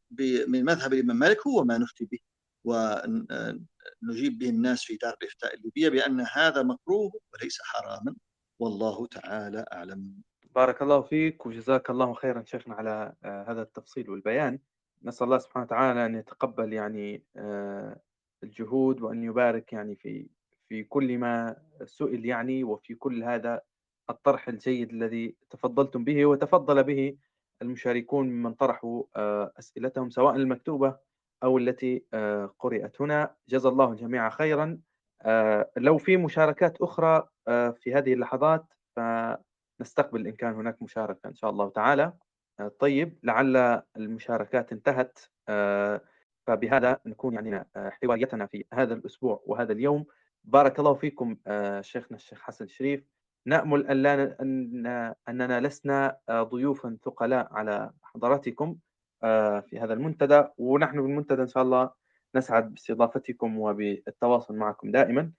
[0.47, 2.19] من مذهب الإمام مالك هو ما نفتي به
[2.63, 8.15] ونجيب به الناس في دار الإفتاء الليبية بأن هذا مكروه وليس حراما.
[8.59, 10.21] والله تعالى أعلم.
[10.55, 14.59] بارك الله فيك وجزاك الله خيرا شيخنا على آه، هذا التفصيل والبيان.
[15.03, 17.99] نسأل الله سبحانه وتعالى أن يتقبل يعني آه،
[18.43, 20.27] الجهود وأن يبارك يعني في
[20.69, 21.55] في كل ما
[21.85, 23.61] سئل يعني وفي كل هذا
[24.09, 27.17] الطرح الجيد الذي تفضلتم به وتفضل به
[27.61, 30.97] المشاركون ممن طرحوا آه، أسئلتهم سواء المكتوبة
[31.43, 32.03] أو التي
[32.59, 33.35] قرأت هنا.
[33.49, 34.79] جزا الله الجميع خيرا.
[35.77, 38.65] لو في مشاركات أخرى في هذه اللحظات
[39.81, 42.13] نستقبل إن كان هناك مشاركة إن شاء الله تعالى.
[42.59, 45.19] آه، طيب لعل المشاركات انتهت.
[45.49, 46.01] آه،
[46.47, 50.05] فبهذا نكون يعني آه، حواريتنا في هذا الأسبوع وهذا اليوم.
[50.43, 51.37] بارك الله فيكم
[51.81, 53.03] شيخنا الشيخ حسن الشريف
[53.45, 54.87] نأمل أن لا أن
[55.29, 58.77] أننا لسنا ضيوفا ثقلاء على حضراتكم
[59.61, 60.43] في هذا المنتدى.
[60.57, 61.91] ونحن في المنتدى إن شاء الله
[62.35, 65.31] نسعد باستضافتكم وبالتواصل معكم دائما.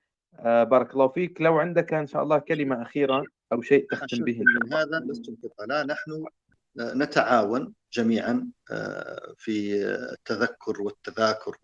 [0.44, 1.40] بارك الله فيك.
[1.40, 3.24] لو عندك إن شاء الله كلمة أخيرة.
[3.52, 5.36] أو شيء تختم به من هذا؟ لستم
[5.68, 6.26] لا نحن
[6.78, 11.56] نتعاون جميعا آه، في التذكر والتذاكر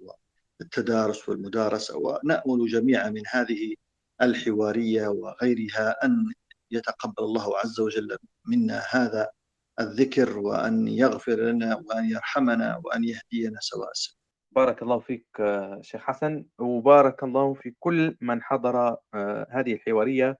[0.60, 3.74] والتدارس والمدارسة ونأمل جميعا من هذه
[4.22, 6.32] الحوارية وغيرها أن
[6.70, 9.28] يتقبل الله عز وجل منا هذا
[9.80, 14.18] الذكر وأن يغفر لنا وأن يرحمنا وأن يهدينا سواء السبيل.
[14.52, 20.28] بارك الله فيك آه، شيخ حسن وبارك الله في كل من حضر آه، هذه الحوارية.
[20.28, 20.36] آه،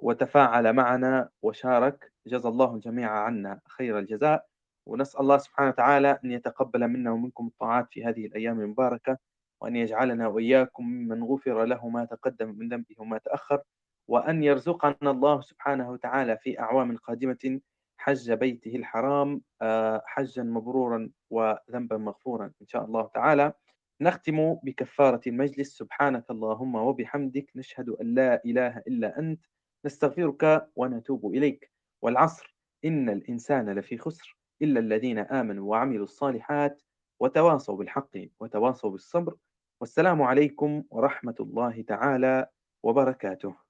[0.00, 2.12] وتفاعل معنا وشارك.
[2.26, 4.46] جزا الله الجميع عنا خير الجزاء.
[4.86, 9.18] ونسأل الله سبحانه وتعالى أن يتقبل منا ومنكم الطاعات في هذه الأيام المباركة
[9.60, 13.62] وأن يجعلنا وإياكم ممن غفر له ما تقدم من ذنبه وما تأخر
[14.08, 17.60] وأن يرزقنا الله سبحانه وتعالى في أعوام قادمة
[17.98, 23.52] حج بيته الحرام آه، حجا مبرورا وذنبا مغفورا إن شاء الله تعالى.
[24.00, 25.78] نختم بكفارة المجلس.
[25.78, 29.44] سبحانك اللهم وبحمدك نشهد أن لا إله إلا أنت
[29.84, 31.72] نستغفرك ونتوب إليك.
[32.02, 36.82] والعصر إن الإنسان لفي خسر إلا الذين آمنوا وعملوا الصالحات
[37.20, 39.36] وتواصوا بالحق وتواصوا بالصبر.
[39.80, 42.46] والسلام عليكم ورحمة الله تعالى
[42.82, 43.67] وبركاته.